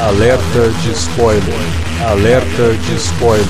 [0.00, 1.44] Alerta de spoiler.
[2.08, 3.46] Alerta de spoiler.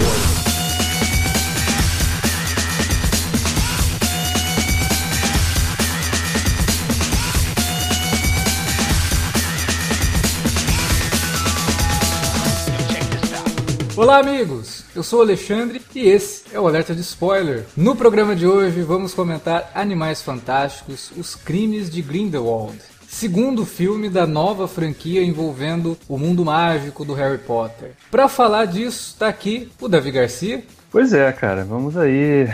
[13.96, 14.82] Olá, amigos!
[14.92, 17.64] Eu sou o Alexandre e esse é o Alerta de Spoiler.
[17.76, 22.89] No programa de hoje vamos comentar Animais Fantásticos, os crimes de Grindelwald.
[23.10, 27.90] Segundo filme da nova franquia envolvendo o mundo mágico do Harry Potter.
[28.08, 30.62] Para falar disso, tá aqui o Davi Garcia.
[30.90, 32.48] Pois é, cara, vamos aí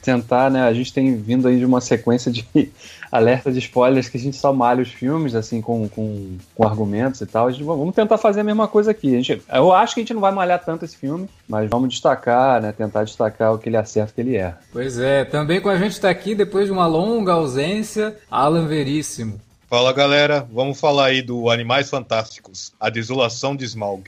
[0.00, 0.62] tentar, né?
[0.62, 2.44] A gente tem vindo aí de uma sequência de
[3.12, 7.20] alerta de spoilers que a gente só malha os filmes, assim, com, com, com argumentos
[7.20, 7.52] e tal.
[7.52, 9.14] Gente, vamos tentar fazer a mesma coisa aqui.
[9.14, 11.90] A gente, eu acho que a gente não vai malhar tanto esse filme, mas vamos
[11.90, 12.72] destacar, né?
[12.72, 14.54] Tentar destacar o que ele acerta e o que ele é.
[14.72, 19.38] Pois é, também com a gente tá aqui, depois de uma longa ausência, Alan Veríssimo.
[19.72, 24.04] Fala galera, vamos falar aí do Animais Fantásticos, a desolação de Smaug.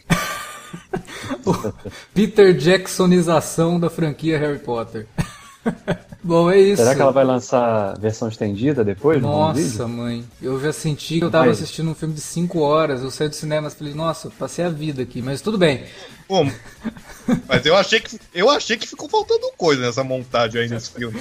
[2.12, 5.08] Peter Jacksonização da franquia Harry Potter.
[6.22, 6.82] Bom, é isso.
[6.82, 9.20] Será que ela vai lançar versão estendida depois?
[9.20, 10.24] Nossa, mãe.
[10.40, 13.02] Eu já senti que eu tava assistindo um filme de 5 horas.
[13.02, 15.84] Eu saí do cinema e falei, nossa, passei a vida aqui, mas tudo bem.
[16.26, 16.50] Bom,
[17.46, 21.20] mas eu achei que eu achei que ficou faltando coisa nessa montagem aí nesse filme.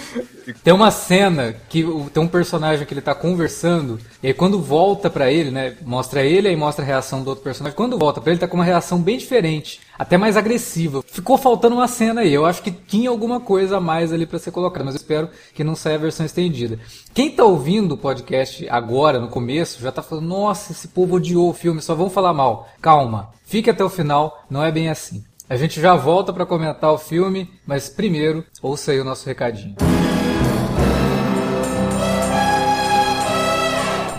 [0.63, 5.09] Tem uma cena que tem um personagem que ele tá conversando e aí quando volta
[5.09, 7.75] para ele, né, mostra ele e mostra a reação do outro personagem.
[7.75, 11.01] Quando volta para ele tá com uma reação bem diferente, até mais agressiva.
[11.07, 12.33] Ficou faltando uma cena aí.
[12.33, 15.29] Eu acho que tinha alguma coisa a mais ali para ser colocada, mas eu espero
[15.53, 16.77] que não saia a versão estendida.
[17.13, 21.49] Quem tá ouvindo o podcast agora no começo já tá falando: "Nossa, esse povo odiou
[21.49, 22.67] o filme, só vão falar mal".
[22.81, 23.31] Calma.
[23.45, 25.23] Fique até o final, não é bem assim.
[25.49, 29.75] A gente já volta para comentar o filme, mas primeiro, ouça aí o nosso recadinho.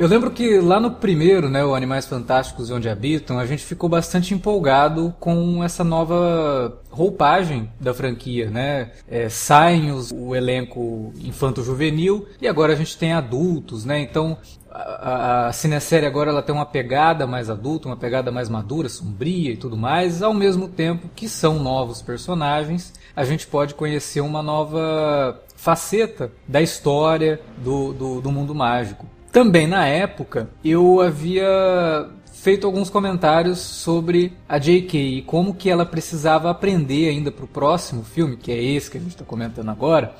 [0.00, 3.62] Eu lembro que lá no primeiro, né, o Animais Fantásticos e Onde Habitam, a gente
[3.62, 8.92] ficou bastante empolgado com essa nova roupagem da franquia, né?
[9.06, 14.00] É, saem os, o elenco infanto-juvenil e agora a gente tem adultos, né?
[14.00, 14.38] Então
[14.70, 19.52] a, a cinesérie agora ela tem uma pegada mais adulta, uma pegada mais madura, sombria
[19.52, 24.42] e tudo mais, ao mesmo tempo que são novos personagens, a gente pode conhecer uma
[24.42, 29.04] nova faceta da história do, do, do mundo mágico.
[29.32, 34.98] Também na época eu havia feito alguns comentários sobre a J.K.
[34.98, 38.96] e como que ela precisava aprender ainda para o próximo filme, que é esse que
[38.96, 40.16] a gente está comentando agora,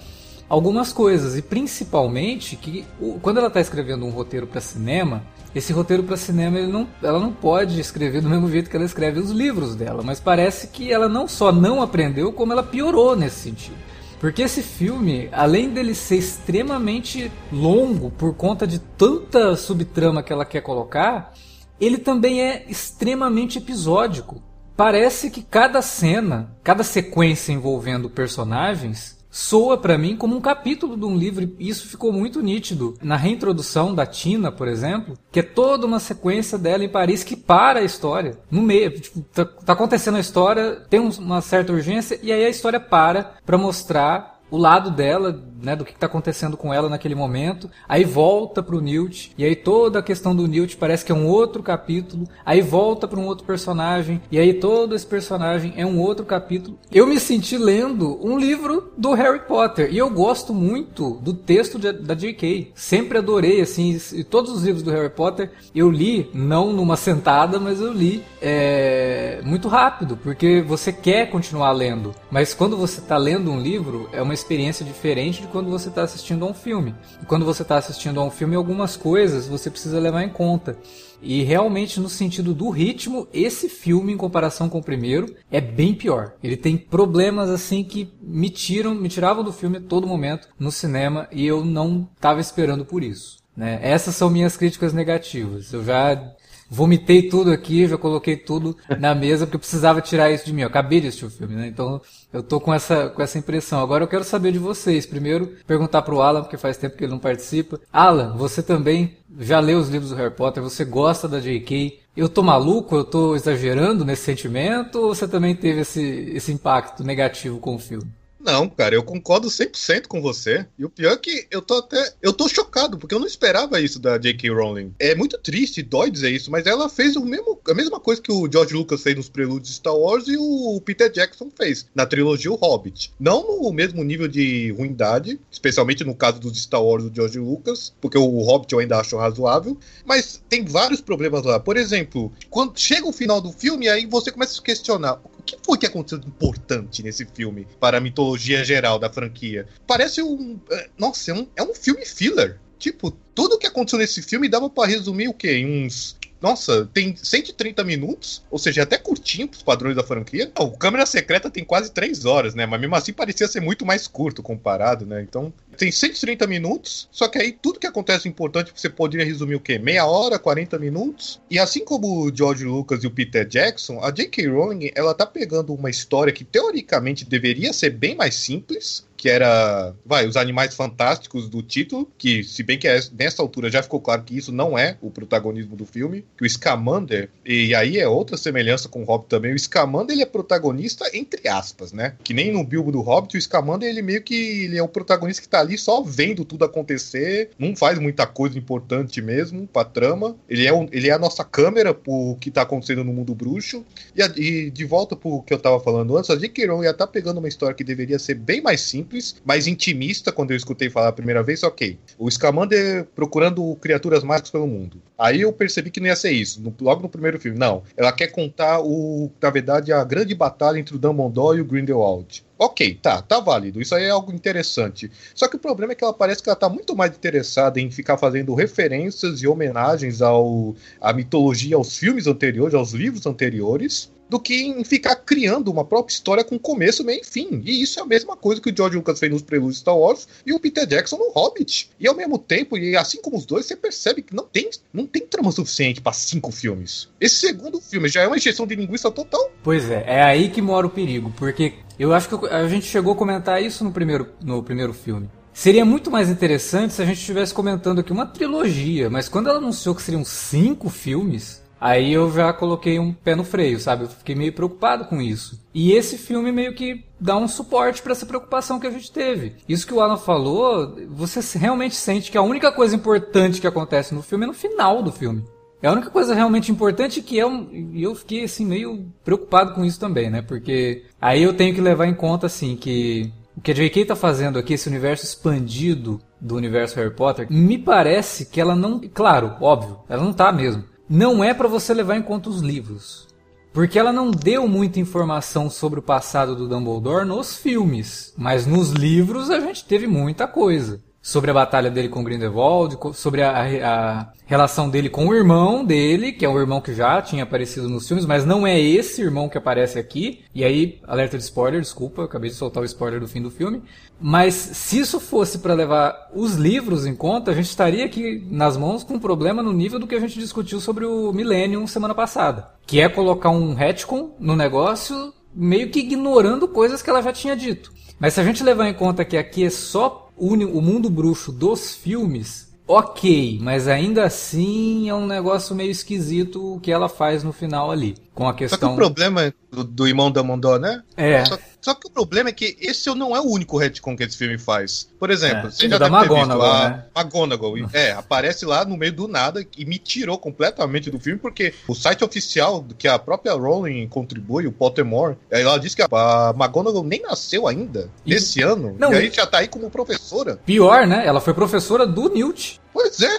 [0.48, 2.84] algumas coisas e principalmente que
[3.22, 5.22] quando ela está escrevendo um roteiro para cinema,
[5.54, 9.18] esse roteiro para cinema não, ela não pode escrever do mesmo jeito que ela escreve
[9.18, 13.40] os livros dela, mas parece que ela não só não aprendeu, como ela piorou nesse
[13.40, 13.76] sentido.
[14.20, 20.44] Porque esse filme, além dele ser extremamente longo por conta de tanta subtrama que ela
[20.44, 21.32] quer colocar,
[21.80, 24.42] ele também é extremamente episódico.
[24.76, 31.04] Parece que cada cena, cada sequência envolvendo personagens soa para mim como um capítulo de
[31.04, 32.96] um livro e isso ficou muito nítido.
[33.00, 37.36] Na reintrodução da Tina, por exemplo, que é toda uma sequência dela em Paris que
[37.36, 38.38] para a história.
[38.50, 42.50] No meio, tipo, tá, tá acontecendo a história, tem uma certa urgência e aí a
[42.50, 45.32] história para para mostrar o lado dela,
[45.62, 49.44] né, do que está acontecendo com ela naquele momento, aí volta para o Newt, e
[49.44, 53.18] aí toda a questão do Newt parece que é um outro capítulo, aí volta para
[53.18, 56.78] um outro personagem, e aí todo esse personagem é um outro capítulo.
[56.92, 61.78] Eu me senti lendo um livro do Harry Potter, e eu gosto muito do texto
[61.78, 62.72] de, da J.K.
[62.74, 63.98] Sempre adorei, assim,
[64.28, 69.40] todos os livros do Harry Potter eu li, não numa sentada, mas eu li é,
[69.44, 74.22] muito rápido, porque você quer continuar lendo, mas quando você está lendo um livro, é
[74.22, 76.94] uma experiência diferente de quando você está assistindo a um filme.
[77.22, 80.78] E quando você está assistindo a um filme, algumas coisas você precisa levar em conta.
[81.22, 85.94] E realmente, no sentido do ritmo, esse filme, em comparação com o primeiro, é bem
[85.94, 86.32] pior.
[86.42, 90.72] Ele tem problemas assim que me tiram, me tiravam do filme a todo momento no
[90.72, 93.38] cinema e eu não estava esperando por isso.
[93.56, 93.78] Né?
[93.82, 95.72] Essas são minhas críticas negativas.
[95.72, 96.32] Eu já
[96.70, 100.62] vomitei tudo aqui, já coloquei tudo na mesa porque eu precisava tirar isso de mim.
[100.62, 101.66] Eu acabei de assistir o filme, né?
[101.66, 102.00] Então
[102.32, 103.80] eu tô com essa, com essa impressão.
[103.80, 105.04] Agora eu quero saber de vocês.
[105.04, 107.80] Primeiro, perguntar pro Alan, porque faz tempo que ele não participa.
[107.92, 111.98] Alan, você também já leu os livros do Harry Potter, você gosta da J.K.
[112.16, 116.02] Eu tô maluco, eu tô exagerando nesse sentimento, ou você também teve esse,
[116.34, 118.06] esse impacto negativo com o filme?
[118.40, 120.66] Não, cara, eu concordo 100% com você.
[120.78, 122.14] E o pior é que eu tô até.
[122.22, 124.50] Eu tô chocado, porque eu não esperava isso da J.K.
[124.50, 124.94] Rowling.
[124.98, 128.32] É muito triste, dói dizer isso, mas ela fez o mesmo, a mesma coisa que
[128.32, 132.06] o George Lucas fez nos prelúdios de Star Wars e o Peter Jackson fez na
[132.06, 133.12] trilogia O Hobbit.
[133.20, 137.92] Não no mesmo nível de ruindade, especialmente no caso dos Star Wars do George Lucas,
[138.00, 141.60] porque o Hobbit eu ainda acho razoável, mas tem vários problemas lá.
[141.60, 145.42] Por exemplo, quando chega o final do filme, aí você começa a se questionar o
[145.42, 149.66] que foi que aconteceu de importante nesse filme para a mitologia geral da franquia?
[149.86, 150.60] Parece um.
[150.70, 152.60] É, nossa, é um, é um filme filler.
[152.78, 155.52] Tipo, tudo que aconteceu nesse filme dava para resumir o quê?
[155.52, 160.50] Em uns nossa, tem 130 minutos, ou seja, é até curtinho pros padrões da franquia.
[160.58, 162.66] O Câmera Secreta tem quase 3 horas, né?
[162.66, 165.22] Mas mesmo assim parecia ser muito mais curto comparado, né?
[165.22, 169.60] Então, tem 130 minutos, só que aí tudo que acontece importante você poderia resumir o
[169.60, 169.78] quê?
[169.78, 171.40] Meia hora, 40 minutos.
[171.50, 174.48] E assim como o George Lucas e o Peter Jackson, a J.K.
[174.48, 179.94] Rowling, ela tá pegando uma história que teoricamente deveria ser bem mais simples, que era,
[180.02, 184.00] vai, os animais fantásticos do título, que se bem que é, nessa altura já ficou
[184.00, 188.08] claro que isso não é o protagonismo do filme, que o Scamander, e aí é
[188.08, 192.14] outra semelhança com o Hobbit também, o Scamander ele é protagonista entre aspas, né?
[192.24, 195.42] Que nem no Bilbo do Hobbit, o Scamander ele meio que ele é o protagonista
[195.42, 200.34] que tá ali só vendo tudo acontecer, não faz muita coisa importante mesmo pra trama,
[200.48, 203.84] ele é, o, ele é a nossa câmera pro que tá acontecendo no mundo bruxo,
[204.16, 206.68] e, a, e de volta pro que eu tava falando antes, a J.K.
[206.68, 210.30] Rowling já tá pegando uma história que deveria ser bem mais simples, simples, mais intimista,
[210.30, 211.98] quando eu escutei falar a primeira vez, ok.
[212.16, 215.02] O Scamander procurando criaturas mágicas pelo mundo.
[215.18, 217.58] Aí eu percebi que não ia ser isso, no, logo no primeiro filme.
[217.58, 221.64] Não, ela quer contar, o, na verdade, a grande batalha entre o Dumbledore e o
[221.64, 222.44] Grindelwald.
[222.58, 223.80] Ok, tá, tá válido.
[223.80, 225.10] Isso aí é algo interessante.
[225.34, 227.90] Só que o problema é que ela parece que ela tá muito mais interessada em
[227.90, 234.38] ficar fazendo referências e homenagens ao, à mitologia, aos filmes anteriores, aos livros anteriores, do
[234.38, 237.60] que em ficar criando uma própria história com começo, meio e fim.
[237.64, 240.28] E isso é a mesma coisa que o George Lucas fez nos prelúdios Star Wars
[240.46, 241.90] e o Peter Jackson no Hobbit.
[241.98, 245.04] E ao mesmo tempo, e assim como os dois, você percebe que não tem, não
[245.04, 247.08] tem trama suficiente para cinco filmes.
[247.20, 249.50] Esse segundo filme já é uma injeção de linguiça total.
[249.64, 253.14] Pois é, é aí que mora o perigo, porque eu acho que a gente chegou
[253.14, 255.28] a comentar isso no primeiro, no primeiro filme.
[255.52, 259.58] Seria muito mais interessante se a gente estivesse comentando aqui uma trilogia, mas quando ela
[259.58, 264.04] anunciou que seriam cinco filmes, Aí eu já coloquei um pé no freio, sabe?
[264.04, 265.58] Eu fiquei meio preocupado com isso.
[265.72, 269.54] E esse filme meio que dá um suporte para essa preocupação que a gente teve.
[269.66, 274.14] Isso que o Alan falou, você realmente sente que a única coisa importante que acontece
[274.14, 275.42] no filme é no final do filme.
[275.82, 279.72] É a única coisa realmente importante que é um, e eu fiquei assim meio preocupado
[279.72, 280.42] com isso também, né?
[280.42, 284.04] Porque aí eu tenho que levar em conta assim que o que a J.K.
[284.04, 289.00] tá fazendo aqui, esse universo expandido do universo Harry Potter, me parece que ela não,
[289.00, 293.26] claro, óbvio, ela não tá mesmo não é para você levar em conta os livros.
[293.72, 298.90] Porque ela não deu muita informação sobre o passado do Dumbledore nos filmes, mas nos
[298.90, 303.52] livros a gente teve muita coisa sobre a batalha dele com Grindelwald, sobre a,
[303.84, 307.88] a, relação dele com o irmão dele, que é um irmão que já tinha aparecido
[307.88, 310.42] nos filmes, mas não é esse irmão que aparece aqui.
[310.54, 313.82] E aí, alerta de spoiler, desculpa, acabei de soltar o spoiler do fim do filme.
[314.18, 318.76] Mas se isso fosse para levar os livros em conta, a gente estaria aqui nas
[318.76, 322.14] mãos com um problema no nível do que a gente discutiu sobre o Millennium semana
[322.14, 327.32] passada, que é colocar um retcon no negócio meio que ignorando coisas que ela já
[327.32, 327.92] tinha dito.
[328.18, 331.94] Mas se a gente levar em conta que aqui é só o mundo bruxo dos
[331.94, 337.52] filmes, ok, mas ainda assim é um negócio meio esquisito o que ela faz no
[337.52, 338.16] final ali.
[338.34, 338.78] Com a questão.
[338.78, 341.02] Só que o problema do, do irmão da Mondor, né?
[341.16, 341.44] É.
[341.44, 344.36] Só, só, que o problema é que esse não é o único retcon que esse
[344.36, 345.08] filme faz.
[345.18, 345.70] Por exemplo, é.
[345.70, 347.04] você já da deve McGonagall, visto, né?
[347.14, 347.74] a McGonagall.
[347.92, 351.94] É, aparece lá no meio do nada e me tirou completamente do filme, porque o
[351.94, 357.22] site oficial que a própria Rowling contribui, o Pottermore, ela disse que a McGonagall nem
[357.22, 358.34] nasceu ainda, e...
[358.34, 360.58] esse ano, não, e aí já tá aí como professora.
[360.64, 361.26] Pior, né?
[361.26, 362.79] Ela foi professora do Newt.
[362.92, 363.38] Pois é.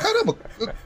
[0.00, 0.36] Caramba.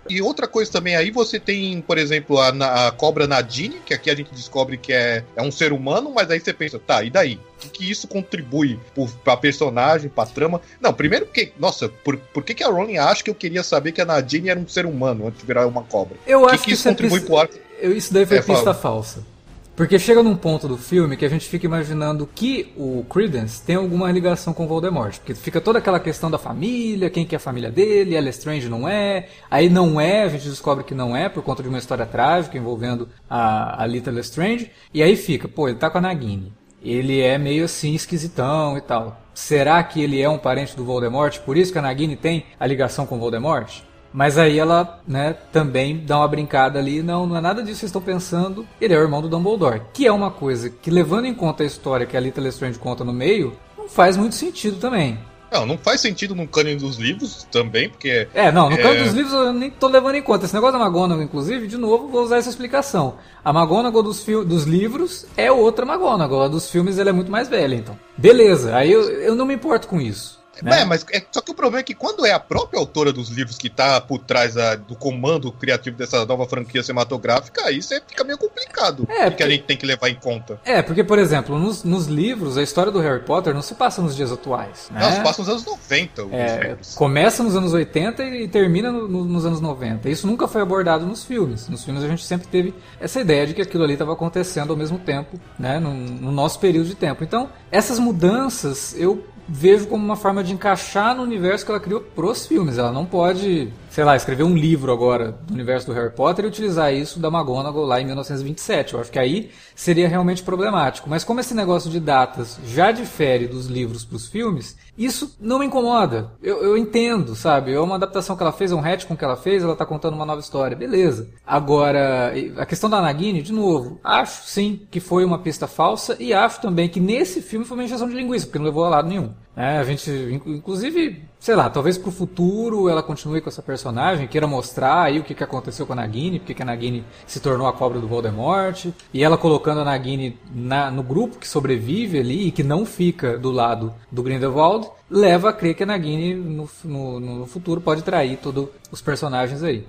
[0.09, 4.11] E outra coisa também, aí você tem, por exemplo, a, a cobra Nadine, que aqui
[4.11, 7.11] a gente descobre que é, é um ser humano, mas aí você pensa, tá, e
[7.11, 7.39] daí?
[7.65, 8.79] O que, isso contribui
[9.25, 10.61] pra personagem, pra trama?
[10.81, 13.93] Não, primeiro porque, nossa, por, por que, que a Rowling acha que eu queria saber
[13.93, 16.17] que a Nadine era um ser humano antes de virar uma cobra?
[16.27, 17.55] Eu que acho que, que isso contribui é pro arco?
[17.79, 18.75] Eu, isso daí foi É, pista fala.
[18.75, 19.36] falsa.
[19.77, 23.77] Porque chega num ponto do filme que a gente fica imaginando que o Credence tem
[23.77, 25.19] alguma ligação com Voldemort.
[25.19, 28.31] Porque fica toda aquela questão da família, quem que é a família dele, ela é
[28.31, 29.29] Strange não é.
[29.51, 32.57] Aí não é, a gente descobre que não é, por conta de uma história trágica
[32.57, 34.71] envolvendo a, a Little Strange.
[34.95, 36.55] E aí fica, pô, ele tá com a Nagini.
[36.83, 39.21] Ele é meio assim esquisitão e tal.
[39.35, 41.39] Será que ele é um parente do Voldemort?
[41.41, 43.83] Por isso que a Nagini tem a ligação com Voldemort?
[44.17, 47.81] Mas aí ela, né, também dá uma brincada ali, não, não é nada disso que
[47.81, 49.83] vocês estão pensando, ele é o irmão do Dumbledore.
[49.93, 53.05] Que é uma coisa que, levando em conta a história que a Little Strange conta
[53.05, 55.19] no meio, não faz muito sentido também.
[55.53, 58.83] Não, não faz sentido no cânone dos livros também, porque É, não, no É.
[58.83, 60.47] canto dos livros eu nem tô levando em conta.
[60.47, 63.17] Esse negócio da McGonagall, inclusive, de novo, vou usar essa explicação.
[63.45, 67.49] A McGonagall dos, dos livros é outra McGonagall, a dos filmes ela é muito mais
[67.49, 67.99] velha, então.
[68.17, 70.41] Beleza, aí eu, eu não me importo com isso.
[70.63, 70.81] Né?
[70.81, 73.29] É, mas é, só que o problema é que quando é a própria autora dos
[73.29, 78.01] livros que tá por trás ah, do comando criativo dessa nova franquia cinematográfica, aí você
[78.07, 79.07] fica meio complicado.
[79.09, 80.61] É, o que, que a gente tem que levar em conta.
[80.65, 84.01] É, porque, por exemplo, nos, nos livros, a história do Harry Potter não se passa
[84.03, 84.89] nos dias atuais.
[84.91, 85.01] Né?
[85.01, 89.25] Nós passamos nos anos 90 os É, começa nos anos 80 e termina no- no-
[89.25, 90.09] nos anos 90.
[90.09, 91.69] Isso nunca foi abordado nos filmes.
[91.69, 94.77] Nos filmes a gente sempre teve essa ideia de que aquilo ali estava acontecendo ao
[94.77, 97.23] mesmo tempo, né, no, no nosso período de tempo.
[97.25, 102.01] Então, essas mudanças eu vejo como uma forma de encaixar no universo que ela criou
[102.01, 102.79] pros filmes.
[102.79, 106.49] Ela não pode, sei lá, escrever um livro agora do universo do Harry Potter e
[106.49, 108.93] utilizar isso da McGonagall lá em 1927.
[108.93, 111.09] Eu acho que aí seria realmente problemático.
[111.09, 115.65] Mas como esse negócio de datas já difere dos livros pros filmes, isso não me
[115.65, 116.31] incomoda.
[116.43, 117.73] Eu, eu entendo, sabe?
[117.73, 120.13] É uma adaptação que ela fez, é um retcon que ela fez, ela tá contando
[120.13, 120.77] uma nova história.
[120.77, 121.31] Beleza.
[121.47, 126.35] Agora, a questão da Nagini, de novo, acho sim que foi uma pista falsa e
[126.35, 129.09] acho também que nesse filme foi uma injeção de linguiça, porque não levou a lado
[129.09, 129.33] nenhum.
[129.57, 134.27] É, a gente, inc- inclusive, sei lá, talvez pro futuro ela continue com essa personagem,
[134.27, 137.39] queira mostrar aí o que, que aconteceu com a Nagini, porque que a Nagini se
[137.39, 142.19] tornou a cobra do Voldemort, e ela colocando a Nagini na- no grupo que sobrevive
[142.19, 146.35] ali e que não fica do lado do Grindelwald, leva a crer que a Nagini
[146.35, 149.85] no, no, no futuro pode trair todos os personagens aí.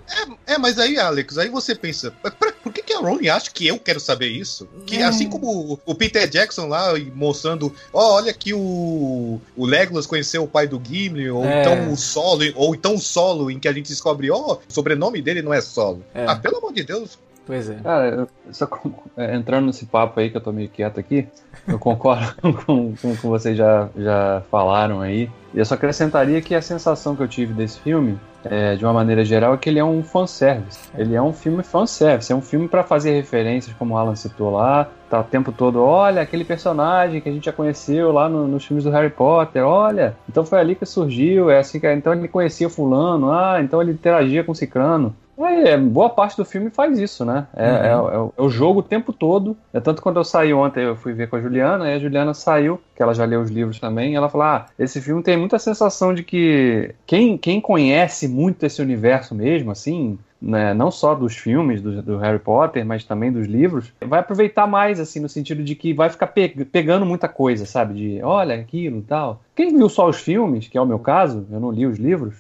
[0.48, 3.30] É, é, mas aí, Alex, aí você pensa, "Mas pra- por que, que a Rowling
[3.30, 4.68] acha que eu quero saber isso?
[4.86, 5.04] Que É.
[5.04, 10.48] assim como o, Peter Jackson lá mostrando, ó, olha aqui o, o Legolas conheceu o
[10.48, 11.62] pai do Gimli, ou É.
[11.62, 15.22] então o Solo, ou então o Solo, em que a gente descobre, ó, o sobrenome
[15.22, 16.04] dele não é Solo.
[16.14, 16.26] É.
[16.28, 17.18] Ah, pelo amor de Deus.
[17.48, 17.76] Pois é.
[17.76, 21.28] Cara, só com- é, entrando nesse papo aí que eu tô meio quieto aqui,
[21.66, 22.36] eu concordo
[22.66, 25.30] com, com que vocês já, já falaram aí.
[25.54, 28.92] E eu só acrescentaria que a sensação que eu tive desse filme, é, de uma
[28.94, 30.90] maneira geral, é que ele é um fanservice.
[30.98, 34.52] Ele é um filme fanservice, é um filme pra fazer referências, como o Alan citou
[34.52, 34.90] lá.
[35.10, 38.66] Tá o tempo todo, olha, aquele personagem que a gente já conheceu lá no- nos
[38.66, 42.28] filmes do Harry Potter, olha, então foi ali que surgiu, é assim que, então ele
[42.28, 45.16] conhecia fulano, ah, então ele interagia com cicrano.
[45.40, 47.46] É, boa parte do filme faz isso, né?
[47.56, 49.56] É, é- é o- é o jogo o tempo todo.
[49.72, 52.34] É tanto quando eu saí ontem, eu fui ver com a Juliana, e a Juliana
[52.34, 55.38] saiu, que ela já leu os livros também, e ela falou: Ah, esse filme tem
[55.38, 61.16] muita sensação de que quem, quem conhece muito esse universo mesmo, assim, né, não só
[61.16, 65.28] dos filmes do, do Harry Potter, mas também dos livros, vai aproveitar mais, assim, no
[65.28, 67.94] sentido de que vai ficar pe- pegando muita coisa, sabe?
[67.96, 69.42] De olha aquilo e tal.
[69.56, 72.36] Quem viu só os filmes, que é o meu caso, eu não li os livros,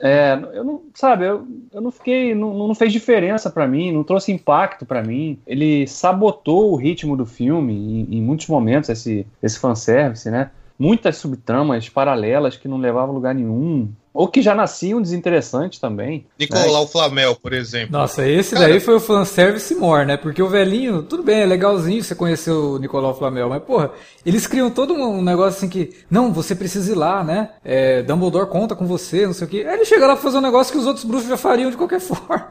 [0.00, 4.02] é, eu não, sabe, eu, eu não fiquei, não, não fez diferença pra mim, não
[4.02, 5.38] trouxe impacto pra mim.
[5.46, 10.50] Ele sabotou o ritmo do filme em, em muitos momentos, esse, esse fanservice, né?
[10.78, 16.24] Muitas subtramas paralelas que não levavam a lugar nenhum, ou que já nasciam desinteressantes também.
[16.38, 17.90] Nicolau Flamel, por exemplo.
[17.90, 20.16] Nossa, esse Cara- daí foi o fanservice more, né?
[20.16, 23.90] Porque o velhinho, tudo bem, é legalzinho você conhecer o Nicolau Flamel, mas porra,
[24.24, 27.50] eles criam todo um negócio assim que, não, você precisa ir lá, né?
[27.64, 29.64] É, Dumbledore conta com você, não sei o quê.
[29.68, 31.76] Aí ele chega lá pra fazer um negócio que os outros bruxos já fariam de
[31.76, 32.48] qualquer forma,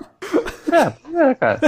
[0.70, 1.62] É, é, cara.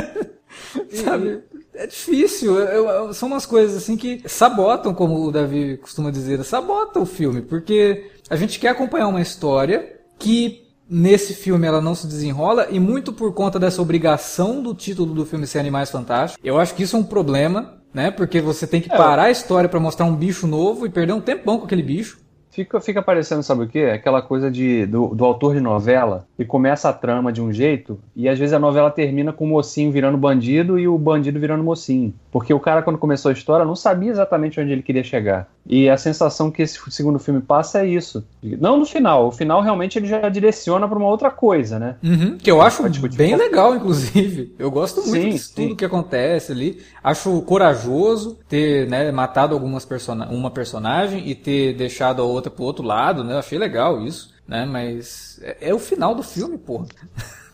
[0.92, 1.40] sabe?
[1.76, 6.44] É difícil, eu- eu- são umas coisas assim que sabotam, como o Davi costuma dizer,
[6.44, 11.96] sabotam o filme, porque a gente quer acompanhar uma história que nesse filme ela não
[11.96, 16.40] se desenrola e muito por conta dessa obrigação do título do filme ser Animais Fantásticos.
[16.46, 18.12] Eu acho que isso é um problema, né?
[18.12, 21.22] Porque você tem que parar a história pra mostrar um bicho novo e perder um
[21.22, 22.20] tempão com aquele bicho.
[22.56, 23.82] Fica, fica parecendo, sabe o quê?
[23.94, 28.00] Aquela coisa de, do, do autor de novela que começa a trama de um jeito
[28.16, 31.66] e às vezes a novela termina com o mocinho virando bandido e o bandido virando
[31.66, 32.14] mocinho.
[32.36, 35.48] Porque o cara, quando começou a história, não sabia exatamente onde ele queria chegar.
[35.66, 38.28] E a sensação que esse segundo filme passa é isso.
[38.44, 39.28] Não no final.
[39.28, 41.96] O final realmente ele já direciona para uma outra coisa, né?
[42.04, 42.84] Uhum, que eu acho
[43.16, 44.54] bem legal, inclusive.
[44.60, 46.84] Eu gosto muito de tudo que acontece ali.
[47.02, 52.66] Acho corajoso ter né, matado algumas persona uma personagem e ter deixado a outra pro
[52.66, 53.36] outro lado, né?
[53.36, 54.66] Eu achei legal isso, né?
[54.66, 56.88] Mas é, é o final do filme, porra.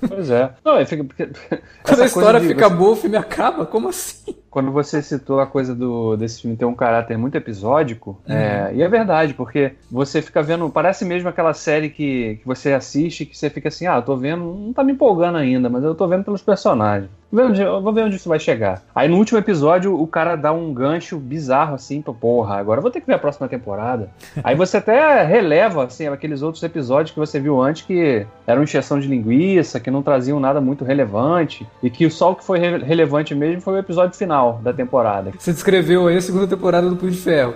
[0.08, 0.52] Pois é.
[0.66, 1.06] Não, é fica,
[1.84, 3.64] Quando a história de, fica boa, o filme acaba?
[3.68, 4.41] Como assim?
[4.52, 8.36] Quando você citou a coisa do, desse filme ter um caráter muito episódico, uhum.
[8.36, 12.74] é, e é verdade, porque você fica vendo, parece mesmo aquela série que, que você
[12.74, 15.86] assiste que você fica assim, ah, eu tô vendo, não tá me empolgando ainda, mas
[15.86, 17.10] eu tô vendo pelos personagens.
[17.32, 18.84] Vou ver onde, vou ver onde isso vai chegar.
[18.94, 22.82] Aí no último episódio o cara dá um gancho bizarro assim, pra, porra, agora eu
[22.82, 24.10] vou ter que ver a próxima temporada.
[24.44, 29.00] Aí você até releva, assim, aqueles outros episódios que você viu antes que eram encheção
[29.00, 32.80] de linguiça, que não traziam nada muito relevante, e que só o que foi re
[32.80, 35.32] relevante mesmo foi o episódio final da temporada.
[35.38, 37.56] Você descreveu aí a segunda temporada do Punho de Ferro.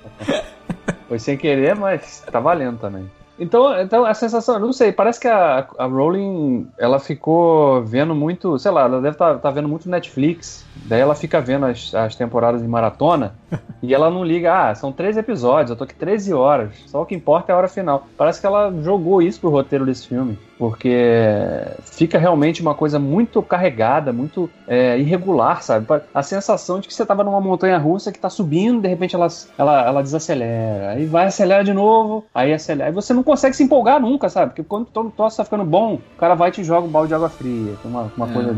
[1.08, 3.10] foi sem querer, mas tá valendo também.
[3.38, 8.56] Então, então a sensação, não sei, parece que a, a Rowling ela ficou vendo muito,
[8.60, 11.92] sei lá, ela deve estar tá, tá vendo muito Netflix, daí ela fica vendo as,
[11.94, 13.34] as temporadas de maratona
[13.82, 17.06] e ela não liga, ah, são três episódios, eu tô aqui 13 horas, só o
[17.06, 18.06] que importa é a hora final.
[18.16, 23.42] Parece que ela jogou isso pro roteiro desse filme porque fica realmente uma coisa muito
[23.42, 25.86] carregada, muito é, irregular, sabe?
[26.12, 29.28] A sensação de que você estava numa montanha russa que está subindo, de repente ela,
[29.58, 33.62] ela, ela desacelera, aí vai acelerar de novo, aí acelera, aí você não consegue se
[33.62, 34.52] empolgar nunca, sabe?
[34.52, 37.08] Porque quando todo troço tá ficando bom, o cara vai e te joga um balde
[37.08, 38.32] de água fria, tem uma, uma é.
[38.32, 38.56] coisa,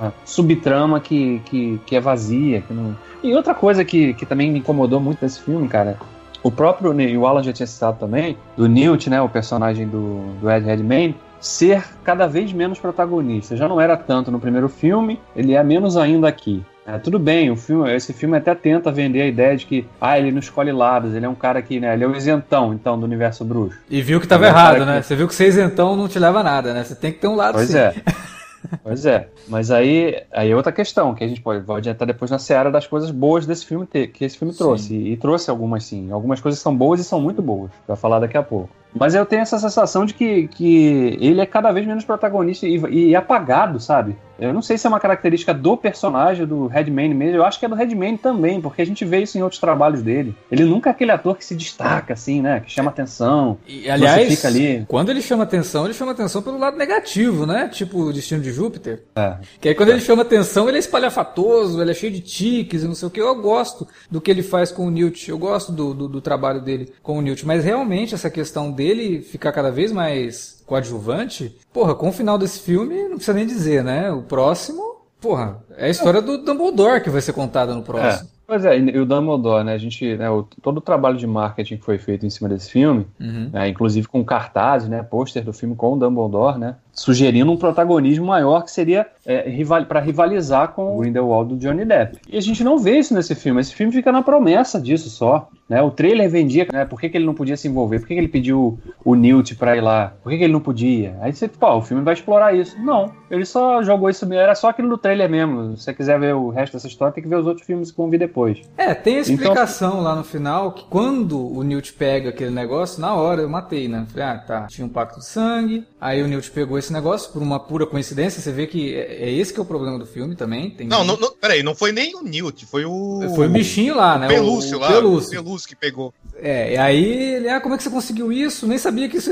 [0.00, 2.94] uma subtrama que, que, que é vazia, que não...
[3.22, 5.96] E outra coisa que, que também me incomodou muito nesse filme, cara,
[6.42, 10.20] o próprio, e o Alan já tinha citado também, do Newt, né, o personagem do,
[10.40, 13.56] do Ed Redmayne, ser cada vez menos protagonista.
[13.56, 16.64] Já não era tanto no primeiro filme, ele é menos ainda aqui.
[16.86, 20.18] É, tudo bem, o filme, esse filme até tenta vender a ideia de que ah,
[20.18, 22.98] ele não escolhe lados, ele é um cara que, né, ele é o isentão, então,
[22.98, 23.78] do universo bruxo.
[23.90, 25.00] E viu que estava é errado, né?
[25.00, 25.06] Que...
[25.06, 26.82] Você viu que ser isentão não te leva a nada, né?
[26.84, 27.76] Você tem que ter um lado pois sim.
[27.76, 27.94] é.
[28.82, 32.30] Pois é, mas aí, aí é outra questão, que a gente pode, pode adiantar depois
[32.30, 34.94] na seara das coisas boas desse filme ter, que esse filme trouxe.
[34.94, 36.10] E, e, trouxe algumas sim.
[36.10, 37.70] Algumas coisas são boas e são muito boas.
[37.86, 38.70] Pra falar daqui a pouco.
[38.94, 42.78] Mas eu tenho essa sensação de que, que ele é cada vez menos protagonista e,
[42.90, 44.16] e apagado, sabe?
[44.38, 47.36] Eu não sei se é uma característica do personagem, do Redman mesmo.
[47.36, 50.02] Eu acho que é do Redman também, porque a gente vê isso em outros trabalhos
[50.02, 50.34] dele.
[50.50, 52.60] Ele nunca é aquele ator que se destaca, assim, né?
[52.60, 53.58] Que chama atenção.
[53.66, 54.84] E, aliás, fica ali.
[54.86, 57.68] quando ele chama atenção, ele chama atenção pelo lado negativo, né?
[57.68, 59.02] Tipo o Destino de Júpiter.
[59.16, 59.36] É.
[59.60, 59.92] Que aí quando é.
[59.92, 63.10] ele chama atenção, ele é espalhafatoso, ele é cheio de tiques e não sei o
[63.10, 63.20] que.
[63.20, 65.28] Eu gosto do que ele faz com o Newt.
[65.28, 67.46] Eu gosto do, do, do trabalho dele com o Newt.
[67.46, 72.60] Mas realmente essa questão dele ficar cada vez mais coadjuvante, porra, com o final desse
[72.60, 74.12] filme, não precisa nem dizer, né?
[74.12, 74.82] O próximo,
[75.18, 78.28] porra, é a história do Dumbledore que vai ser contada no próximo.
[78.34, 78.38] É.
[78.46, 79.74] Pois é, e o Dumbledore, né?
[79.74, 82.70] A gente, né, o, todo o trabalho de marketing que foi feito em cima desse
[82.70, 83.50] filme, uhum.
[83.52, 88.26] né, inclusive com cartazes, né, pôster do filme com o Dumbledore, né, sugerindo um protagonismo
[88.26, 92.18] maior que seria é, rival, para rivalizar com o Grindelwald do Johnny Depp.
[92.28, 93.60] E a gente não vê isso nesse filme.
[93.60, 95.48] Esse filme fica na promessa disso só.
[95.68, 95.82] Né?
[95.82, 96.86] O trailer vendia, né?
[96.86, 97.98] Por que, que ele não podia se envolver?
[97.98, 100.14] Por que, que ele pediu o Newt pra ir lá?
[100.22, 101.16] Por que, que ele não podia?
[101.20, 102.78] Aí você, pô, o filme vai explorar isso.
[102.80, 105.76] Não, ele só jogou isso, era só aquilo do trailer mesmo.
[105.76, 107.96] Se você quiser ver o resto dessa história, tem que ver os outros filmes que
[107.98, 108.62] vão vir depois.
[108.78, 110.02] É, tem a então, explicação então...
[110.02, 114.06] lá no final que quando o Newt pega aquele negócio, na hora eu matei, né?
[114.08, 117.42] Falei, ah, tá, tinha um pacto de sangue, aí o Newt pegou esse negócio por
[117.42, 120.34] uma pura coincidência, você vê que é, é esse que é o problema do filme
[120.34, 120.70] também.
[120.70, 123.20] Tem não, não, não, peraí, não foi nem o Newt, foi o...
[123.34, 124.28] Foi o bichinho lá, o né?
[124.28, 125.40] Pelúcio o, lá, Pelúcio.
[125.40, 126.12] o Pelúcio que pegou.
[126.40, 128.66] É, e aí ele, ah, como é que você conseguiu isso?
[128.66, 129.30] Nem sabia que isso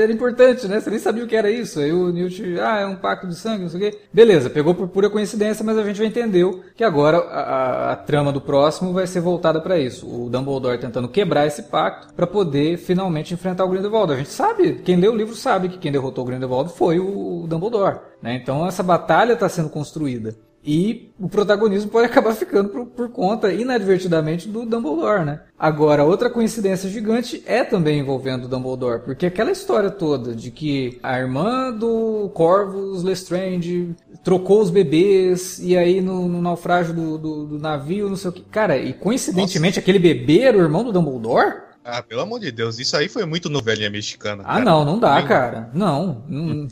[0.00, 0.80] era importante, né?
[0.80, 1.80] Você nem sabia o que era isso.
[1.80, 3.98] Aí o Newt, ah, é um pacto de sangue, não sei o quê.
[4.12, 7.96] Beleza, pegou por pura coincidência, mas a gente já entendeu que agora a, a, a
[7.96, 10.06] trama do próximo vai ser voltada para isso.
[10.06, 14.12] O Dumbledore tentando quebrar esse pacto para poder finalmente enfrentar o Grindelwald.
[14.12, 17.46] A gente sabe, quem lê o livro sabe que quem derrotou o Grindelwald foi o
[17.48, 18.00] Dumbledore.
[18.20, 18.34] Né?
[18.34, 20.34] Então essa batalha está sendo construída.
[20.64, 25.40] E o protagonismo pode acabar ficando por, por, conta, inadvertidamente, do Dumbledore, né?
[25.58, 31.00] Agora, outra coincidência gigante é também envolvendo o Dumbledore, porque aquela história toda de que
[31.02, 37.46] a irmã do Corvus Lestrange trocou os bebês, e aí no, no naufrágio do, do,
[37.46, 38.42] do, navio, não sei o que.
[38.42, 39.80] Cara, e coincidentemente Nossa.
[39.80, 41.71] aquele bebê era o irmão do Dumbledore?
[41.84, 44.44] Ah, pelo amor de Deus, isso aí foi muito novelinha mexicana.
[44.46, 44.64] Ah, cara.
[44.64, 45.70] não, não dá, cara.
[45.74, 46.24] Não.
[46.28, 46.68] não...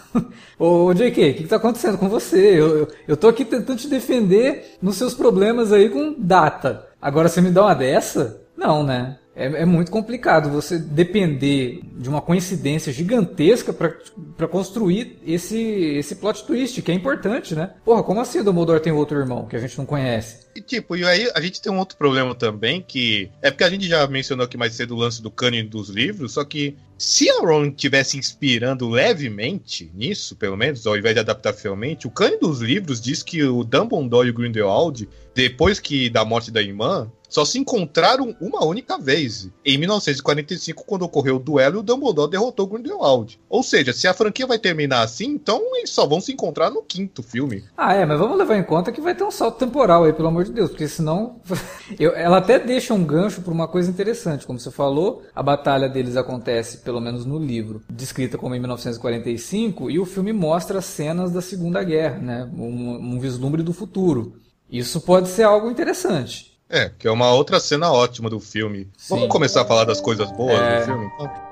[0.58, 2.58] Ô, JK, o que, que tá acontecendo com você?
[2.58, 6.86] Eu, eu, eu tô aqui tentando te defender nos seus problemas aí com data.
[7.00, 8.42] Agora você me dá uma dessa?
[8.56, 9.18] Não, né?
[9.40, 16.44] É, é muito complicado você depender de uma coincidência gigantesca para construir esse, esse plot
[16.44, 17.70] twist, que é importante, né?
[17.82, 20.46] Porra, como assim o Dumbledore tem outro irmão que a gente não conhece?
[20.54, 23.70] E tipo, e aí a gente tem um outro problema também, que é porque a
[23.70, 27.30] gente já mencionou aqui mais cedo o lance do cânone dos livros, só que se
[27.30, 32.40] a Rowling tivesse inspirando levemente nisso, pelo menos, ao invés de adaptar fielmente, o cânone
[32.40, 37.10] dos livros diz que o Dumbledore e o Grindelwald, depois que da morte da irmã,
[37.30, 42.30] só se encontraram uma única vez, em 1945, quando ocorreu o duelo e o Dumbledore
[42.30, 43.40] derrotou Grindelwald.
[43.48, 46.82] Ou seja, se a franquia vai terminar assim, então eles só vão se encontrar no
[46.82, 47.64] quinto filme.
[47.76, 50.28] Ah, é, mas vamos levar em conta que vai ter um salto temporal aí, pelo
[50.28, 51.40] amor de Deus, porque senão.
[51.98, 54.46] Eu, ela até deixa um gancho para uma coisa interessante.
[54.46, 59.90] Como você falou, a batalha deles acontece, pelo menos no livro, descrita como em 1945,
[59.90, 62.50] e o filme mostra cenas da Segunda Guerra, né?
[62.52, 64.34] Um, um vislumbre do futuro.
[64.70, 66.49] Isso pode ser algo interessante.
[66.70, 68.88] É, que é uma outra cena ótima do filme.
[68.96, 69.14] Sim.
[69.16, 70.78] Vamos começar a falar das coisas boas é...
[70.78, 71.49] do filme, então?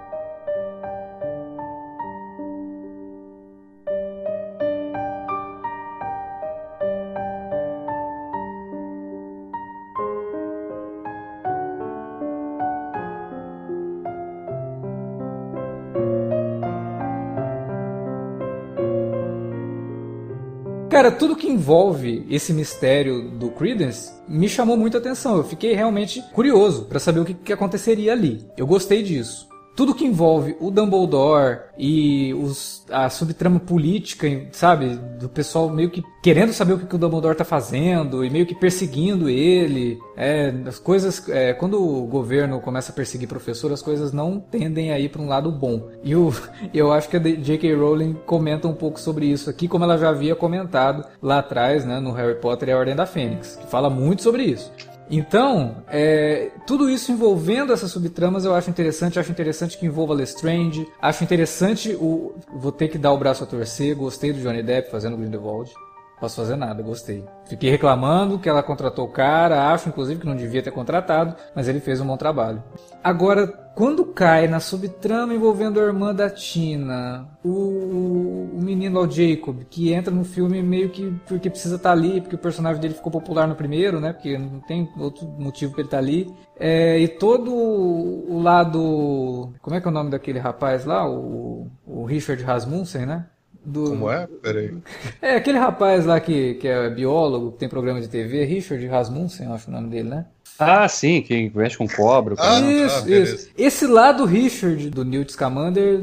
[20.98, 25.37] Cara, tudo que envolve esse mistério do Credence me chamou muita atenção.
[25.37, 28.44] Eu fiquei realmente curioso para saber o que, que aconteceria ali.
[28.56, 29.47] Eu gostei disso
[29.78, 34.96] tudo que envolve o Dumbledore e os, a subtrama política, sabe?
[35.20, 38.44] Do pessoal meio que querendo saber o que, que o Dumbledore tá fazendo e meio
[38.44, 39.96] que perseguindo ele.
[40.16, 41.28] É, as coisas.
[41.28, 45.22] É, quando o governo começa a perseguir professor, as coisas não tendem a ir para
[45.22, 45.88] um lado bom.
[46.02, 46.34] E o,
[46.74, 47.72] eu acho que a J.K.
[47.76, 52.00] Rowling comenta um pouco sobre isso aqui, como ela já havia comentado lá atrás, né,
[52.00, 54.72] no Harry Potter e a Ordem da Fênix, que fala muito sobre isso.
[55.10, 59.18] Então, é, tudo isso envolvendo essas subtramas eu acho interessante.
[59.18, 60.86] Acho interessante que envolva Lestrange.
[61.00, 62.34] Acho interessante o.
[62.54, 63.96] Vou ter que dar o braço a torcer.
[63.96, 65.72] Gostei do Johnny Depp fazendo Grindelwald.
[66.20, 67.24] Posso fazer nada, gostei.
[67.46, 71.68] Fiquei reclamando que ela contratou o cara, acho inclusive que não devia ter contratado, mas
[71.68, 72.62] ele fez um bom trabalho.
[73.02, 79.62] Agora, quando cai na subtrama envolvendo a irmã da Tina, o, o menino ao Jacob,
[79.70, 82.94] que entra no filme meio que porque precisa estar tá ali, porque o personagem dele
[82.94, 84.12] ficou popular no primeiro, né?
[84.12, 86.35] Porque não tem outro motivo para ele estar tá ali.
[86.59, 89.52] É, e todo o lado.
[89.62, 91.09] Como é que é o nome daquele rapaz lá?
[91.09, 93.26] O, o Richard Rasmussen, né?
[93.68, 93.90] Do...
[93.90, 94.26] Como é?
[94.42, 94.74] Peraí.
[95.20, 99.46] É, aquele rapaz lá que, que é biólogo, que tem programa de TV, Richard Rasmussen,
[99.46, 100.26] eu acho o nome dele, né?
[100.59, 102.35] Ah, sim, que mexe com cobra.
[102.38, 103.48] Ah, isso, ah, isso.
[103.57, 106.00] Esse lado Richard do Newt Scamander,